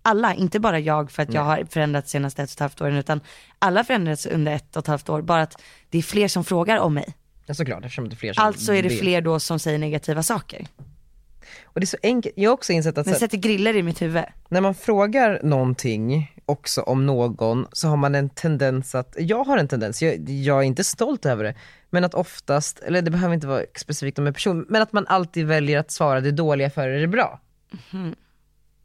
Alla, 0.03 0.35
inte 0.35 0.61
bara 0.61 0.79
jag 0.79 1.11
för 1.11 1.23
att 1.23 1.35
jag 1.35 1.45
har 1.45 1.65
förändrats 1.71 2.11
senaste 2.11 2.43
ett 2.43 2.51
och 2.51 2.55
ett 2.55 2.61
halvt 2.61 2.81
åren, 2.81 2.97
utan 2.97 3.21
alla 3.59 3.85
förändrats 3.85 4.27
under 4.27 4.53
ett 4.53 4.77
och 4.77 4.83
ett 4.83 4.87
halvt 4.87 5.09
år, 5.09 5.23
bara 5.23 5.43
att 5.43 5.63
det 5.91 5.99
är 5.99 6.03
fler 6.03 6.29
som 6.29 6.45
frågar 6.45 6.79
om 6.79 6.95
mig. 6.95 7.15
Ja 7.47 7.55
såklart, 7.55 7.85
eftersom 7.85 8.09
det 8.09 8.15
är 8.15 8.17
fler 8.17 8.33
som 8.33 8.45
Alltså 8.45 8.75
är 8.75 8.83
det 8.83 8.91
fler 8.91 9.21
då 9.21 9.41
som 9.41 9.59
säger 9.59 9.79
negativa 9.79 10.23
saker. 10.23 10.67
Och 11.65 11.81
det 11.81 11.85
är 11.85 11.87
så 11.87 11.97
enkelt, 12.03 12.35
jag 12.39 12.51
har 12.51 12.55
också 12.55 12.73
insett 12.73 12.99
att 12.99 13.07
här, 13.07 13.15
sätter 13.15 13.39
griller 13.39 13.77
i 13.77 13.83
mitt 13.83 14.03
huvud. 14.03 14.25
när 14.49 14.61
man 14.61 14.75
frågar 14.75 15.41
någonting 15.43 16.35
också 16.47 16.83
om 16.83 17.07
någon 17.07 17.67
så 17.73 17.89
har 17.89 17.97
man 17.97 18.15
en 18.15 18.29
tendens 18.29 18.95
att, 18.95 19.17
jag 19.19 19.45
har 19.45 19.59
en 19.59 19.69
tendens, 19.69 20.03
jag, 20.03 20.29
jag 20.29 20.59
är 20.59 20.63
inte 20.63 20.85
stolt 20.85 21.27
över 21.27 21.45
det, 21.45 21.55
men 21.91 22.05
att 22.05 22.15
oftast, 22.15 22.79
eller 22.79 23.03
det 23.03 23.11
behöver 23.11 23.35
inte 23.35 23.47
vara 23.47 23.63
specifikt 23.77 24.19
om 24.19 24.27
en 24.27 24.35
person, 24.35 24.67
men 24.69 24.83
att 24.83 24.93
man 24.93 25.07
alltid 25.07 25.47
väljer 25.47 25.79
att 25.79 25.91
svara 25.91 26.21
det 26.21 26.31
dåliga 26.31 26.71
före 26.71 27.01
det 27.01 27.07
bra. 27.07 27.41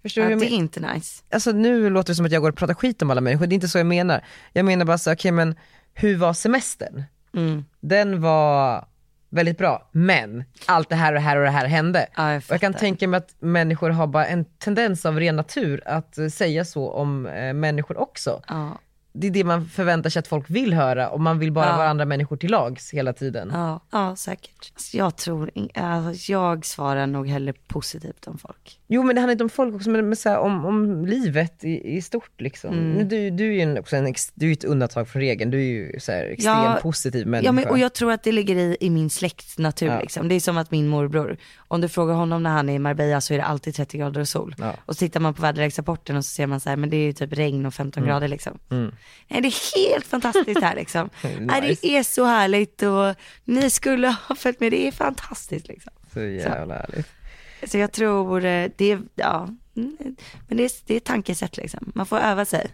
Förstår 0.02 0.22
du 0.22 0.30
Ja, 0.32 0.38
det 0.38 0.46
är 0.46 0.50
inte 0.50 0.94
nice. 0.94 1.24
Alltså 1.32 1.52
nu 1.52 1.90
låter 1.90 2.12
det 2.12 2.16
som 2.16 2.26
att 2.26 2.32
jag 2.32 2.42
går 2.42 2.50
och 2.50 2.58
pratar 2.58 2.74
skit 2.74 3.02
om 3.02 3.12
alla 3.12 3.22
människor, 3.22 3.48
det 3.48 3.54
är 3.54 3.56
inte 3.56 3.68
så 3.68 3.78
jag 3.78 3.86
menar. 3.86 4.26
Jag 4.54 4.66
menar 4.66 4.86
bara 4.86 4.98
så, 4.98 5.14
okej 5.14 5.32
men 5.32 5.56
hur 5.94 6.18
var 6.18 6.34
semestern? 6.34 7.04
Mm. 7.36 7.66
Den 7.80 8.22
var 8.22 8.86
väldigt 9.30 9.58
bra, 9.58 9.90
men 9.92 10.44
allt 10.66 10.90
det 10.90 10.96
här 10.96 11.12
och 11.12 11.16
det 11.16 11.20
här 11.20 11.38
och 11.38 11.44
det 11.44 11.50
här 11.50 11.66
hände. 11.66 12.08
Ja, 12.16 12.32
jag 12.32 12.38
och 12.38 12.44
jag 12.50 12.62
kan 12.62 12.74
tänka 12.74 13.08
mig 13.08 13.18
att 13.18 13.36
människor 13.40 13.90
har 13.90 14.08
bara 14.08 14.26
en 14.26 14.46
tendens 14.46 15.06
av 15.06 15.20
ren 15.20 15.36
natur 15.36 15.82
att 15.86 16.18
eh, 16.18 16.28
säga 16.28 16.66
så 16.66 16.92
om 16.92 17.26
eh, 17.26 17.54
människor 17.54 17.98
också. 17.98 18.42
Ja, 18.48 18.80
Det 19.22 19.28
är 19.28 19.32
det 19.32 19.44
man 19.44 19.66
förväntar 19.66 20.10
sig 20.10 20.20
att 20.20 20.28
folk 20.28 20.50
vill 20.50 20.74
höra 20.74 21.10
och 21.10 21.22
man 21.22 21.40
vill 21.40 21.52
bara 21.52 21.66
Ja. 21.66 21.78
vara 21.78 21.90
andra 21.90 22.06
människor 22.06 22.38
till 22.38 22.52
lags 22.52 22.94
hela 22.94 23.14
tiden. 23.14 23.50
ja, 23.54 23.80
ja 23.92 24.16
säkert. 24.16 24.72
Alltså, 24.74 24.98
jag 24.98 25.16
tror, 25.18 25.52
alltså, 25.74 26.32
jag 26.32 26.66
svarar 26.66 27.08
nog 27.08 27.28
hellre 27.28 27.54
positivt 27.68 28.28
om 28.28 28.38
folk. 28.38 28.80
Jo 28.88 29.04
men 29.04 29.16
det 29.16 29.22
handlar 29.22 29.32
inte 29.32 29.44
om 29.44 29.50
folk 29.50 29.76
också, 29.76 29.90
men, 29.90 30.16
här, 30.26 30.38
om, 30.38 30.66
om 30.66 31.06
livet 31.06 31.64
i, 31.64 31.96
i 31.98 32.02
stort 32.02 32.42
liksom. 32.42 32.74
Mm. 32.74 33.08
Du, 33.08 33.30
du 33.30 33.48
är 33.48 33.52
ju 33.52 33.62
en, 33.62 33.78
också 33.78 33.96
en, 33.96 34.14
du 34.34 34.48
är 34.50 34.54
ett 34.54 34.64
undantag 34.64 35.08
från 35.08 35.22
regeln, 35.22 35.52
du 35.52 35.58
är 35.58 35.64
ju 35.64 36.00
så 36.00 36.12
här, 36.12 36.24
extremt 36.24 36.58
Ja, 36.66 36.80
positiv 36.82 37.28
människa. 37.28 37.46
Ja, 37.48 37.52
men, 37.52 37.68
och 37.68 37.80
jag 37.80 37.94
tror 37.94 38.12
att 38.12 38.24
det 38.24 38.32
ligger 38.32 38.56
i, 38.56 38.78
i 38.80 38.90
min 38.90 39.10
släktnatur 39.10 39.88
Ja. 39.88 40.00
liksom. 40.02 40.28
Det 40.28 40.36
är 40.36 40.40
som 40.40 40.58
att 40.58 40.72
min 40.72 40.88
morbror, 40.88 41.38
om 41.68 41.82
du 41.82 41.88
frågar 41.90 42.14
honom 42.14 42.44
när 42.44 42.50
han 42.50 42.70
är 42.70 42.74
i 42.74 42.80
Marbella 42.80 43.22
så 43.22 43.34
är 43.34 43.38
det 43.38 43.44
alltid 43.44 43.76
30 43.76 43.98
grader 43.98 44.22
och 44.22 44.28
sol. 44.28 44.56
Ja. 44.60 44.74
Och 44.86 44.94
så 44.96 45.00
tittar 45.00 45.20
man 45.20 45.34
på 45.34 45.42
väderleksrapporten 45.42 46.16
och 46.16 46.26
så 46.26 46.30
ser 46.30 46.48
man 46.48 46.60
så 46.60 46.70
här, 46.70 46.76
men 46.78 46.90
det 46.90 46.98
är 46.98 47.06
ju 47.06 47.14
typ 47.14 47.34
regn 47.34 47.66
och 47.66 47.74
15 47.74 48.04
Mm. 48.04 48.10
grader 48.14 48.28
liksom. 48.28 48.60
Nej, 49.28 49.42
det 49.42 49.48
är 49.48 49.92
helt 49.92 50.08
fantastiskt 50.08 50.62
här 50.62 50.76
liksom. 50.76 51.10
Nej, 51.40 51.62
Nice. 51.62 51.82
det 51.82 51.98
är 51.98 52.04
så 52.04 52.26
härligt 52.26 52.82
och 52.82 53.16
ni 53.46 53.70
skulle 53.70 54.08
ha 54.28 54.36
följt 54.36 54.60
med, 54.60 54.72
det 54.72 54.88
är 54.88 54.92
fantastiskt 54.92 55.68
liksom. 55.68 55.94
Så 56.14 56.20
jävla 56.20 56.76
härligt. 56.76 57.08
Så 57.68 57.78
jag 57.78 57.92
tror 57.92 58.46
eh, 58.46 58.70
det 58.76 59.00
ja, 59.16 59.50
mm, 59.78 59.98
men 60.48 60.58
det 60.58 60.64
är, 60.64 60.72
det 60.86 60.96
är 60.96 61.00
tankesätt 61.00 61.58
liksom. 61.58 61.92
Man 61.96 62.06
får 62.06 62.18
öva 62.18 62.46
sig. 62.46 62.68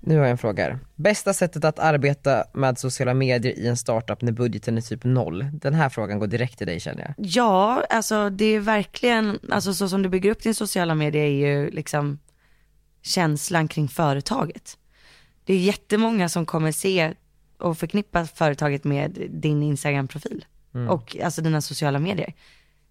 Nu 0.00 0.16
har 0.16 0.22
jag 0.22 0.30
en 0.30 0.38
fråga 0.38 0.64
här. 0.64 0.78
Bästa 0.94 1.34
sättet 1.34 1.64
att 1.64 1.78
arbeta 1.78 2.44
med 2.54 2.78
sociala 2.78 3.14
medier 3.14 3.52
i 3.58 3.66
en 3.66 3.76
startup 3.76 4.22
när 4.22 4.32
budgeten 4.32 4.76
är 4.76 4.80
typ 4.80 5.04
noll? 5.04 5.46
Den 5.52 5.74
här 5.74 5.88
frågan 5.88 6.18
går 6.18 6.26
direkt 6.26 6.58
till 6.58 6.66
dig 6.66 6.80
känner 6.80 7.02
jag. 7.02 7.14
Ja, 7.26 7.84
alltså 7.90 8.30
det 8.30 8.44
är 8.44 8.60
verkligen, 8.60 9.38
alltså 9.50 9.74
så 9.74 9.88
som 9.88 10.02
du 10.02 10.08
bygger 10.08 10.30
upp 10.30 10.42
din 10.42 10.54
sociala 10.54 10.94
medier 10.94 11.22
är 11.24 11.28
ju 11.28 11.70
liksom 11.70 12.18
känslan 13.06 13.68
kring 13.68 13.88
företaget. 13.88 14.78
Det 15.44 15.54
är 15.54 15.58
jättemånga 15.58 16.28
som 16.28 16.46
kommer 16.46 16.72
se 16.72 17.14
och 17.58 17.78
förknippa 17.78 18.24
företaget 18.24 18.84
med 18.84 19.26
din 19.30 19.62
Instagram-profil 19.62 20.44
och 20.88 21.16
alltså 21.24 21.42
dina 21.42 21.60
sociala 21.60 21.98
medier. 21.98 22.28
I 22.28 22.34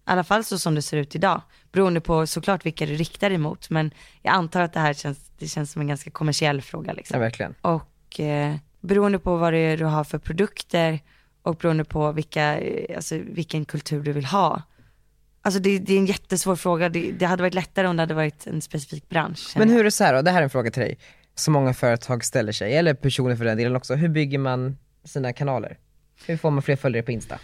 alla 0.04 0.24
fall 0.24 0.44
så 0.44 0.58
som 0.58 0.74
det 0.74 0.82
ser 0.82 0.96
ut 0.96 1.14
idag, 1.14 1.42
beroende 1.72 2.00
på 2.00 2.26
såklart 2.26 2.66
vilka 2.66 2.86
du 2.86 2.94
riktar 2.94 3.28
dig 3.28 3.38
mot, 3.38 3.70
men 3.70 3.90
jag 4.22 4.34
antar 4.34 4.62
att 4.62 4.72
det 4.72 4.80
här 4.80 4.94
känns, 4.94 5.30
det 5.38 5.48
känns 5.48 5.72
som 5.72 5.82
en 5.82 5.88
ganska 5.88 6.10
kommersiell 6.10 6.62
fråga 6.62 6.92
liksom. 6.92 7.14
Ja 7.14 7.20
verkligen. 7.20 7.54
Och 7.60 8.20
eh, 8.20 8.56
beroende 8.80 9.18
på 9.18 9.36
vad 9.36 9.52
det 9.52 9.58
är 9.58 9.76
du 9.76 9.84
har 9.84 10.04
för 10.04 10.18
produkter 10.18 11.00
och 11.42 11.56
beroende 11.56 11.84
på 11.84 12.12
vilka, 12.12 12.58
eh, 12.58 12.96
alltså, 12.96 13.18
vilken 13.18 13.64
kultur 13.64 14.02
du 14.02 14.12
vill 14.12 14.24
ha. 14.24 14.62
Alltså 15.46 15.60
det, 15.60 15.78
det 15.78 15.94
är 15.94 15.98
en 15.98 16.06
jättesvår 16.06 16.56
fråga. 16.56 16.88
Det, 16.88 17.12
det 17.12 17.26
hade 17.26 17.42
varit 17.42 17.54
lättare 17.54 17.86
om 17.86 17.96
det 17.96 18.02
hade 18.02 18.14
varit 18.14 18.46
en 18.46 18.62
specifik 18.62 19.08
bransch. 19.08 19.52
Men 19.56 19.70
hur 19.70 19.80
är 19.80 19.84
det 19.84 19.90
så 19.90 20.04
här 20.04 20.14
då, 20.14 20.22
det 20.22 20.30
här 20.30 20.38
är 20.38 20.42
en 20.42 20.50
fråga 20.50 20.70
till 20.70 20.82
dig, 20.82 20.98
som 21.34 21.52
många 21.52 21.74
företag 21.74 22.24
ställer 22.24 22.52
sig, 22.52 22.76
eller 22.76 22.94
personer 22.94 23.36
för 23.36 23.44
den 23.44 23.56
delen 23.56 23.76
också. 23.76 23.94
Hur 23.94 24.08
bygger 24.08 24.38
man 24.38 24.78
sina 25.04 25.32
kanaler? 25.32 25.78
Hur 26.26 26.36
får 26.36 26.50
man 26.50 26.62
fler 26.62 26.76
följare 26.76 27.02
på 27.02 27.12
Insta? 27.12 27.38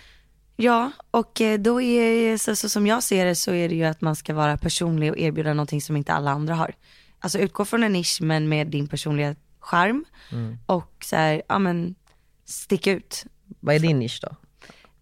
Ja, 0.56 0.90
och 1.10 1.40
eh, 1.40 1.58
då 1.58 1.82
är, 1.82 2.36
så, 2.36 2.56
så 2.56 2.68
som 2.68 2.86
jag 2.86 3.02
ser 3.02 3.24
det 3.24 3.34
så 3.34 3.52
är 3.52 3.68
det 3.68 3.74
ju 3.74 3.84
att 3.84 4.00
man 4.00 4.16
ska 4.16 4.34
vara 4.34 4.56
personlig 4.56 5.10
och 5.10 5.18
erbjuda 5.18 5.54
någonting 5.54 5.80
som 5.80 5.96
inte 5.96 6.12
alla 6.12 6.30
andra 6.30 6.54
har. 6.54 6.74
Alltså 7.18 7.38
utgå 7.38 7.64
från 7.64 7.82
en 7.82 7.92
nisch 7.92 8.18
men 8.22 8.48
med 8.48 8.66
din 8.66 8.88
personliga 8.88 9.34
charm 9.60 10.04
och 10.66 11.04
så 11.04 11.16
här, 11.16 11.42
ja 11.48 11.58
men 11.58 11.94
stick 12.44 12.86
ut. 12.86 13.24
Vad 13.60 13.74
är 13.74 13.78
din 13.78 13.98
nisch 13.98 14.20
då? 14.22 14.36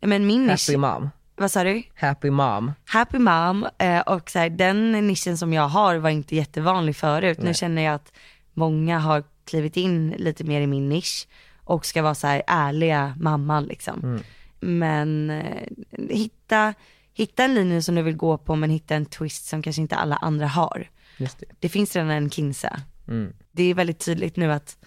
Men 0.00 0.26
min 0.26 0.46
nisch, 0.46 0.68
Happy 0.68 0.76
mom. 0.76 1.10
Vad 1.40 1.50
sa 1.50 1.64
du? 1.64 1.82
Happy 1.94 2.30
mom. 2.30 2.72
Happy 2.86 3.18
mom 3.18 3.66
eh, 3.78 4.00
och 4.00 4.30
så 4.30 4.38
här, 4.38 4.50
den 4.50 4.92
nischen 4.92 5.38
som 5.38 5.52
jag 5.52 5.68
har 5.68 5.96
var 5.96 6.10
inte 6.10 6.36
jättevanlig 6.36 6.96
förut. 6.96 7.38
Nu 7.42 7.54
känner 7.54 7.82
jag 7.82 7.94
att 7.94 8.12
många 8.54 8.98
har 8.98 9.24
klivit 9.44 9.76
in 9.76 10.10
lite 10.10 10.44
mer 10.44 10.60
i 10.60 10.66
min 10.66 10.88
nisch 10.88 11.28
och 11.64 11.86
ska 11.86 12.02
vara 12.02 12.14
så 12.14 12.26
här 12.26 12.42
ärliga 12.46 13.14
mamman 13.20 13.64
liksom. 13.64 14.20
Men 14.60 15.30
eh, 15.30 15.66
hitta, 16.08 16.74
hitta 17.14 17.44
en 17.44 17.54
linje 17.54 17.82
som 17.82 17.94
du 17.94 18.02
vill 18.02 18.16
gå 18.16 18.38
på 18.38 18.56
men 18.56 18.70
hitta 18.70 18.94
en 18.94 19.06
twist 19.06 19.46
som 19.46 19.62
kanske 19.62 19.82
inte 19.82 19.96
alla 19.96 20.16
andra 20.16 20.46
har. 20.46 20.88
Just 21.16 21.38
det. 21.38 21.46
Det 21.58 21.68
finns 21.68 21.96
redan 21.96 22.10
en 22.10 22.30
Kinsa. 22.30 22.80
Mm. 23.08 23.32
Det 23.52 23.62
är 23.62 23.74
väldigt 23.74 23.98
tydligt 24.04 24.36
nu 24.36 24.52
att 24.52 24.78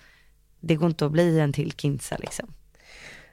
det 0.59 0.75
går 0.75 0.89
inte 0.89 1.05
att 1.05 1.11
bli 1.11 1.39
en 1.39 1.53
till 1.53 1.71
Kinsa 1.71 2.17
liksom. 2.19 2.53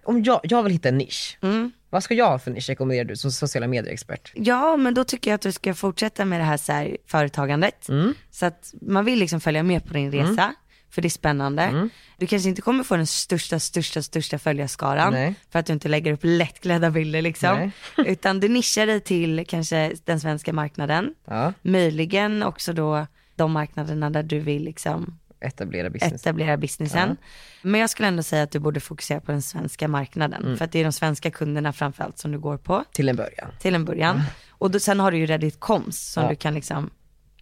Om 0.04 0.22
jag, 0.22 0.40
jag 0.42 0.62
vill 0.62 0.72
hitta 0.72 0.88
en 0.88 0.98
nisch, 0.98 1.38
Mm. 1.42 1.72
Vad 1.90 2.02
ska 2.02 2.14
jag 2.14 2.28
ha 2.28 2.38
för 2.38 2.50
nisch 2.50 2.68
rekommenderar 2.68 3.04
du 3.04 3.16
som 3.16 3.30
sociala 3.30 3.66
medier-expert? 3.66 4.32
Ja, 4.34 4.76
men 4.76 4.94
då 4.94 5.04
tycker 5.04 5.30
jag 5.30 5.34
att 5.34 5.40
du 5.40 5.52
ska 5.52 5.74
fortsätta 5.74 6.24
med 6.24 6.40
det 6.40 6.44
här, 6.44 6.56
så 6.56 6.72
här 6.72 6.96
företagandet. 7.06 7.88
Mm. 7.88 8.14
Så 8.30 8.46
att 8.46 8.74
man 8.80 9.04
vill 9.04 9.18
liksom 9.18 9.40
följa 9.40 9.62
med 9.62 9.86
på 9.86 9.94
din 9.94 10.12
resa, 10.12 10.54
för 10.90 11.02
det 11.02 11.08
är 11.08 11.10
spännande. 11.10 11.62
Mm. 11.62 11.90
Du 12.16 12.26
kanske 12.26 12.48
inte 12.48 12.62
kommer 12.62 12.84
få 12.84 12.96
den 12.96 13.06
största, 13.06 13.58
största, 13.58 14.02
största 14.02 14.38
följarskaran, 14.38 15.12
Nej. 15.12 15.34
för 15.50 15.58
att 15.58 15.66
du 15.66 15.72
inte 15.72 15.88
lägger 15.88 16.12
upp 16.12 16.20
lättklädda 16.22 16.90
bilder 16.90 17.22
liksom. 17.22 17.70
Utan 17.96 18.40
du 18.40 18.48
nischar 18.48 18.86
dig 18.86 19.00
till 19.00 19.44
kanske 19.48 19.92
den 20.04 20.20
svenska 20.20 20.52
marknaden, 20.52 21.14
Ja, 21.24 21.52
möjligen 21.62 22.42
också 22.42 22.72
då 22.72 23.06
de 23.36 23.52
marknaderna 23.52 24.10
där 24.10 24.22
du 24.22 24.38
vill 24.38 24.64
liksom 24.64 25.18
etablera 25.40 25.90
business. 25.90 26.22
etablera 26.22 26.56
businessen. 26.56 27.16
Men 27.62 27.80
jag 27.80 27.90
skulle 27.90 28.08
ändå 28.08 28.22
säga 28.22 28.42
att 28.42 28.50
du 28.50 28.58
borde 28.58 28.80
fokusera 28.80 29.20
på 29.20 29.32
den 29.32 29.42
svenska 29.42 29.88
marknaden, 29.88 30.44
Mm. 30.44 30.56
för 30.56 30.64
att 30.64 30.72
det 30.72 30.78
är 30.78 30.84
de 30.84 30.92
svenska 30.92 31.30
kunderna 31.30 31.72
framförallt 31.72 32.18
som 32.18 32.32
du 32.32 32.38
går 32.38 32.56
på 32.56 32.84
Till 32.92 33.08
en 33.08 33.16
början. 33.16 33.48
till 33.60 33.74
en 33.74 33.84
början. 33.84 34.22
Och 34.50 34.70
då, 34.70 34.80
sen 34.80 35.00
har 35.00 35.10
du 35.10 35.18
ju 35.18 35.26
Reddit 35.26 35.60
Coms 35.60 36.12
som 36.12 36.22
Ja. 36.22 36.28
du 36.30 36.36
kan 36.36 36.54
liksom 36.54 36.90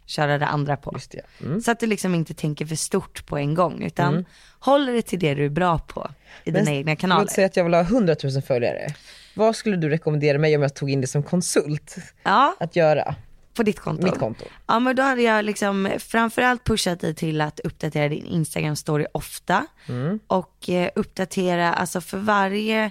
köra 0.07 0.39
det 0.39 0.47
andra 0.47 0.77
på. 0.77 0.91
Just 0.95 1.11
det. 1.11 1.21
Mm. 1.47 1.61
Så 1.61 1.71
att 1.71 1.81
du 1.81 1.87
liksom 1.87 2.15
inte 2.15 2.35
tänker 2.35 2.67
för 2.67 2.77
stort 2.77 3.27
på 3.27 3.37
en 3.39 3.55
gång, 3.55 3.83
utan 3.83 4.25
håller 4.59 4.93
dig 4.93 5.03
till 5.03 5.19
det 5.19 5.35
du 5.35 5.45
är 5.45 5.49
bra 5.51 5.79
på 5.79 6.11
i 6.45 6.51
dina 6.51 6.71
egna 6.71 6.97
kanaler. 6.97 7.21
Låt 7.21 7.31
säga 7.31 7.47
att 7.47 7.57
jag 7.57 7.65
vill 7.65 7.75
ha 7.75 7.81
100 7.83 8.17
000 8.25 8.43
följare. 8.43 8.87
Vad 9.35 9.57
skulle 9.57 9.77
du 9.77 9.89
rekommendera 9.89 10.39
mig 10.39 10.57
om 10.57 10.63
jag 10.63 10.75
tog 10.75 10.91
in 10.91 11.01
det 11.01 11.07
som 11.07 11.23
konsult 11.23 11.97
Ja, 12.23 12.57
att 12.61 12.77
göra? 12.77 13.15
På 13.59 13.63
ditt 13.63 13.81
konto. 13.81 14.03
Mitt 14.05 14.19
konto. 14.19 14.45
Ja 14.67 14.79
men 14.81 14.97
då 14.97 15.03
hade 15.03 15.23
jag 15.23 15.45
liksom 15.45 15.91
framförallt 15.99 16.65
pushat 16.65 17.01
dig 17.01 17.15
till 17.15 17.41
att 17.41 17.61
uppdatera 17.61 18.09
din 18.09 18.25
Instagram 18.27 18.77
story 18.77 19.07
ofta. 19.13 19.67
Mm. 19.89 20.19
Och 20.27 20.69
eh, 20.69 20.91
uppdatera, 20.95 21.75
alltså 21.75 22.01
för 22.01 22.19
varje 22.19 22.91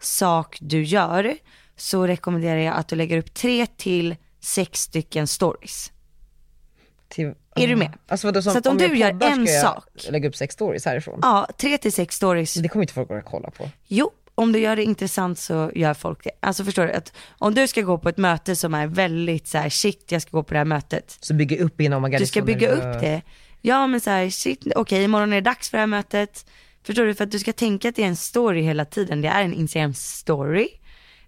sak 0.00 0.58
du 0.60 0.82
gör 0.82 1.36
så 1.76 2.06
rekommenderar 2.06 2.60
jag 2.60 2.74
att 2.76 2.88
du 2.88 2.96
lägger 2.96 3.18
upp 3.18 3.34
tre 3.34 3.66
till 3.66 4.16
sex 4.40 4.80
stycken 4.80 5.26
stories. 5.26 5.92
Till, 7.08 7.34
Är 7.56 7.68
du 7.68 7.76
med? 7.76 7.92
Alltså 8.08 8.26
vadå, 8.26 8.42
som, 8.42 8.52
Så 8.52 8.58
att 8.58 8.66
om 8.66 8.78
du 8.78 8.96
gör 8.96 9.22
en 9.22 9.46
sak- 9.46 9.84
lägga 10.10 10.28
upp 10.28 10.36
sex 10.36 10.54
stories 10.54 10.84
härifrån? 10.84 11.18
Ja, 11.22 11.48
tre 11.58 11.78
till 11.78 11.92
sex 11.92 12.16
stories. 12.16 12.54
Det 12.54 12.68
kommer 12.68 12.82
inte 12.82 12.94
folk 12.94 13.10
att 13.10 13.24
kolla 13.24 13.50
på. 13.50 13.70
Jo, 13.86 14.10
om 14.38 14.52
du 14.52 14.58
gör 14.58 14.76
det 14.76 14.84
intressant 14.84 15.38
så 15.38 15.70
gör 15.74 15.94
folk 15.94 16.24
det. 16.24 16.30
Alltså 16.40 16.64
förstår 16.64 16.86
du? 16.86 16.92
Att 16.92 17.12
om 17.38 17.54
du 17.54 17.68
ska 17.68 17.82
gå 17.82 17.98
på 17.98 18.08
ett 18.08 18.16
möte 18.16 18.56
som 18.56 18.74
är 18.74 18.86
väldigt 18.86 19.46
så 19.46 19.58
här, 19.58 19.68
shit 19.68 20.12
jag 20.12 20.22
ska 20.22 20.30
gå 20.30 20.42
på 20.42 20.54
det 20.54 20.58
här 20.58 20.64
mötet. 20.64 21.18
Så 21.20 21.34
bygga 21.34 21.64
upp 21.64 21.80
innan 21.80 22.02
man 22.02 22.10
Du 22.10 22.26
ska 22.26 22.42
bygga 22.42 22.68
upp 22.68 23.00
det. 23.00 23.22
Ja 23.60 23.86
men 23.86 24.00
så 24.00 24.10
här, 24.10 24.30
shit, 24.30 24.66
okej 24.76 25.04
imorgon 25.04 25.32
är 25.32 25.36
det 25.36 25.50
dags 25.50 25.70
för 25.70 25.78
det 25.78 25.82
här 25.82 25.86
mötet. 25.86 26.46
Förstår 26.82 27.04
du? 27.04 27.14
För 27.14 27.24
att 27.24 27.30
du 27.30 27.38
ska 27.38 27.52
tänka 27.52 27.88
att 27.88 27.96
det 27.96 28.02
är 28.02 28.06
en 28.06 28.16
story 28.16 28.62
hela 28.62 28.84
tiden. 28.84 29.20
Det 29.20 29.28
är 29.28 29.42
en 29.42 29.54
Instagram 29.54 29.94
story. 29.94 30.68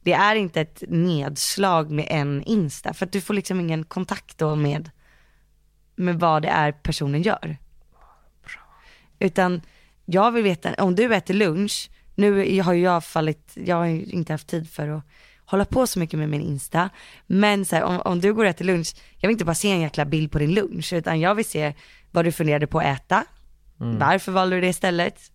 Det 0.02 0.12
är 0.12 0.36
inte 0.36 0.60
ett 0.60 0.82
nedslag 0.88 1.90
med 1.90 2.06
en 2.08 2.42
Insta. 2.42 2.94
För 2.94 3.06
att 3.06 3.12
du 3.12 3.20
får 3.20 3.34
liksom 3.34 3.60
ingen 3.60 3.84
kontakt 3.84 4.38
då 4.38 4.54
med, 4.54 4.90
med 5.96 6.20
vad 6.20 6.42
det 6.42 6.48
är 6.48 6.72
personen 6.72 7.22
gör. 7.22 7.56
Utan 9.18 9.62
jag 10.04 10.32
vill 10.32 10.42
veta, 10.42 10.74
om 10.74 10.94
du 10.94 11.14
äter 11.14 11.34
lunch, 11.34 11.90
nu 12.18 12.60
har 12.60 12.72
ju 12.72 12.82
jag 12.82 13.04
fallit, 13.04 13.52
jag 13.54 13.76
har 13.76 13.84
ju 13.86 14.04
inte 14.04 14.32
haft 14.32 14.48
tid 14.48 14.70
för 14.70 14.88
att 14.88 15.04
hålla 15.44 15.64
på 15.64 15.86
så 15.86 15.98
mycket 15.98 16.18
med 16.18 16.28
min 16.28 16.40
Insta. 16.40 16.90
Men 17.26 17.64
så 17.64 17.76
här, 17.76 17.82
om, 17.82 18.00
om 18.00 18.20
du 18.20 18.34
går 18.34 18.44
och 18.44 18.50
äter 18.50 18.64
lunch, 18.64 18.94
jag 19.18 19.28
vill 19.28 19.34
inte 19.34 19.44
bara 19.44 19.54
se 19.54 19.70
en 19.70 19.80
jäkla 19.80 20.04
bild 20.04 20.32
på 20.32 20.38
din 20.38 20.54
lunch, 20.54 20.92
utan 20.92 21.20
jag 21.20 21.34
vill 21.34 21.44
se 21.44 21.74
vad 22.10 22.24
du 22.24 22.32
funderade 22.32 22.66
på 22.66 22.78
att 22.78 22.86
äta. 22.86 23.24
Varför 23.98 24.32
valde 24.32 24.56
du 24.56 24.60
det 24.60 24.68
istället? 24.68 25.32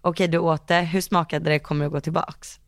Okej, 0.00 0.28
du 0.28 0.38
åt 0.38 0.68
det, 0.68 0.80
hur 0.80 1.00
smakade 1.00 1.50
det, 1.50 1.58
kommer 1.58 1.84
du 1.84 1.90
gå 1.90 2.00
tillbaks? 2.00 2.60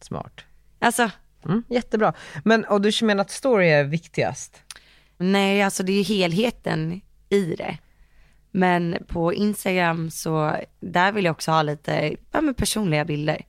Smart. 0.00 0.40
Alltså, 0.78 1.10
Mm, 1.44 1.62
jättebra. 1.68 2.12
Men, 2.44 2.64
och 2.64 2.80
du 2.80 2.90
menar 3.02 3.20
att 3.20 3.30
story 3.30 3.68
är 3.68 3.84
viktigast? 3.84 4.62
nej 5.18 5.62
alltså 5.62 5.82
det 5.82 5.92
är 5.92 5.96
ju 5.96 6.02
helheten 6.02 7.00
i 7.28 7.54
det. 7.56 7.78
Men 8.50 8.96
på 9.08 9.34
Instagram 9.34 10.10
så, 10.10 10.56
där 10.80 11.12
vill 11.12 11.24
jag 11.24 11.32
också 11.32 11.50
ha 11.50 11.62
lite, 11.62 12.14
ja 12.32 12.40
men 12.40 12.54
personliga 12.54 13.04
bilder. 13.04 13.46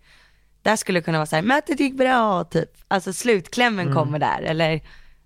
Där 0.62 0.76
skulle 0.76 1.00
det 1.00 1.04
kunna 1.04 1.18
vara 1.18 1.26
så 1.26 1.36
här, 1.36 1.44
mötet 1.44 1.80
gick 1.80 1.98
bra, 1.98 2.44
typ. 2.44 2.70
Alltså 2.88 3.14
slutklämmen 3.14 3.94
kommer 3.94 4.20
där, 4.20 4.42
eller, 4.42 4.82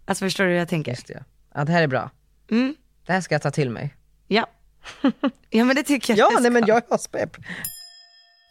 alltså 0.05 0.25
förstår 0.25 0.43
du 0.43 0.49
hur 0.49 0.57
jag 0.57 0.69
tänker? 0.69 0.91
Just 0.91 1.07
det. 1.07 1.23
Ja, 1.53 1.63
det 1.65 1.71
här 1.71 1.83
är 1.83 1.87
bra. 1.87 2.09
Mm, 2.51 2.75
Det 3.05 3.13
här 3.13 3.21
ska 3.21 3.35
jag 3.35 3.41
ta 3.41 3.51
till 3.51 3.69
mig. 3.69 3.95
ja. 4.27 4.47
ja 5.49 5.65
men 5.65 5.75
det 5.75 5.83
tycker 5.83 6.15
jag 6.17 6.31
Ja, 6.33 6.39
nej 6.39 6.51
men 6.51 6.63
jag 6.67 6.77
är 6.77 6.95
aspepp. 6.95 7.37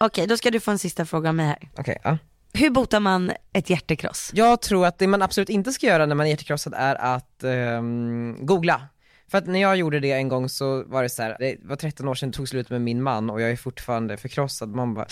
Okej, 0.00 0.26
då 0.26 0.36
ska 0.36 0.50
du 0.50 0.60
få 0.60 0.70
en 0.70 0.78
sista 0.78 1.04
fråga 1.06 1.28
av 1.28 1.34
mig 1.34 1.46
här. 1.46 1.68
Okej, 1.78 1.98
ja. 2.04 2.18
Hur 2.52 2.70
botar 2.70 3.00
man 3.00 3.32
ett 3.52 3.70
hjärtekross? 3.70 4.30
Jag 4.34 4.60
tror 4.62 4.86
att 4.86 4.98
det 4.98 5.06
man 5.06 5.22
absolut 5.22 5.48
inte 5.48 5.72
ska 5.72 5.86
göra 5.86 6.06
när 6.06 6.14
man 6.14 6.26
är 6.26 6.30
hjärtekrossad 6.30 6.74
är 6.76 6.94
att 6.94 7.44
ehm, 7.44 8.36
googla. 8.46 8.88
För 9.34 9.38
att 9.38 9.46
när 9.46 9.60
jag 9.60 9.76
gjorde 9.76 10.00
det 10.00 10.12
en 10.12 10.28
gång 10.28 10.48
så 10.48 10.84
var 10.86 11.02
det 11.02 11.08
så 11.08 11.22
här, 11.22 11.36
det 11.38 11.56
var 11.62 11.76
13 11.76 12.08
år 12.08 12.14
sedan 12.14 12.30
det 12.30 12.36
tog 12.36 12.48
slut 12.48 12.70
med 12.70 12.80
min 12.80 13.02
man 13.02 13.30
och 13.30 13.40
jag 13.40 13.50
är 13.50 13.56
fortfarande 13.56 14.16
förkrossad. 14.16 14.68
Man 14.68 14.94
bara, 14.94 15.06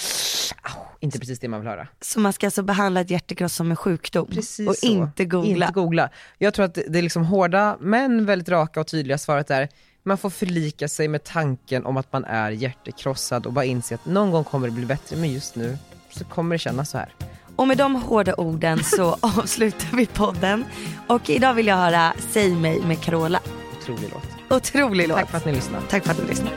au, 0.62 0.80
inte 1.00 1.18
precis 1.18 1.38
det 1.38 1.48
man 1.48 1.60
vill 1.60 1.68
höra. 1.68 1.88
Så 2.00 2.20
man 2.20 2.32
ska 2.32 2.46
alltså 2.46 2.62
behandla 2.62 3.00
ett 3.00 3.10
hjärtekross 3.10 3.54
som 3.54 3.70
en 3.70 3.76
sjukdom 3.76 4.26
Precis 4.26 4.68
och 4.68 4.76
så. 4.76 4.86
inte 4.86 5.24
googla. 5.24 5.66
Inte 5.66 5.72
googla. 5.72 6.10
Jag 6.38 6.54
tror 6.54 6.64
att 6.64 6.74
det 6.74 6.98
är 6.98 7.02
liksom 7.02 7.24
hårda 7.24 7.76
men 7.80 8.26
väldigt 8.26 8.48
raka 8.48 8.80
och 8.80 8.86
tydliga 8.86 9.18
svaret 9.18 9.50
är 9.50 9.68
man 10.02 10.18
får 10.18 10.30
förlika 10.30 10.88
sig 10.88 11.08
med 11.08 11.24
tanken 11.24 11.86
om 11.86 11.96
att 11.96 12.12
man 12.12 12.24
är 12.24 12.50
hjärtekrossad 12.50 13.46
och 13.46 13.52
bara 13.52 13.64
inse 13.64 13.94
att 13.94 14.06
någon 14.06 14.30
gång 14.30 14.44
kommer 14.44 14.68
det 14.68 14.74
bli 14.74 14.86
bättre 14.86 15.16
men 15.16 15.32
just 15.32 15.56
nu 15.56 15.78
så 16.10 16.24
kommer 16.24 16.54
det 16.54 16.58
kännas 16.58 16.90
så 16.90 16.98
här. 16.98 17.14
Och 17.56 17.68
med 17.68 17.78
de 17.78 17.94
hårda 17.94 18.34
orden 18.34 18.84
så 18.84 19.12
avslutar 19.20 19.96
vi 19.96 20.06
podden. 20.06 20.64
Och 21.06 21.30
idag 21.30 21.54
vill 21.54 21.66
jag 21.66 21.76
höra 21.76 22.12
Säg 22.32 22.54
mig 22.54 22.80
med 22.80 23.00
Carola. 23.00 23.40
Otrolig 23.82 24.10
låt. 24.12 24.58
Otrolig 24.60 25.08
låt. 25.08 25.18
Tack 25.18 25.30
för 25.30 25.36
att 25.36 25.44
ni 25.44 25.52
lyssnade. 25.52 25.84
Tack 25.90 26.04
för 26.04 26.10
att 26.10 26.16
du 26.16 26.26
lyssnade. 26.26 26.56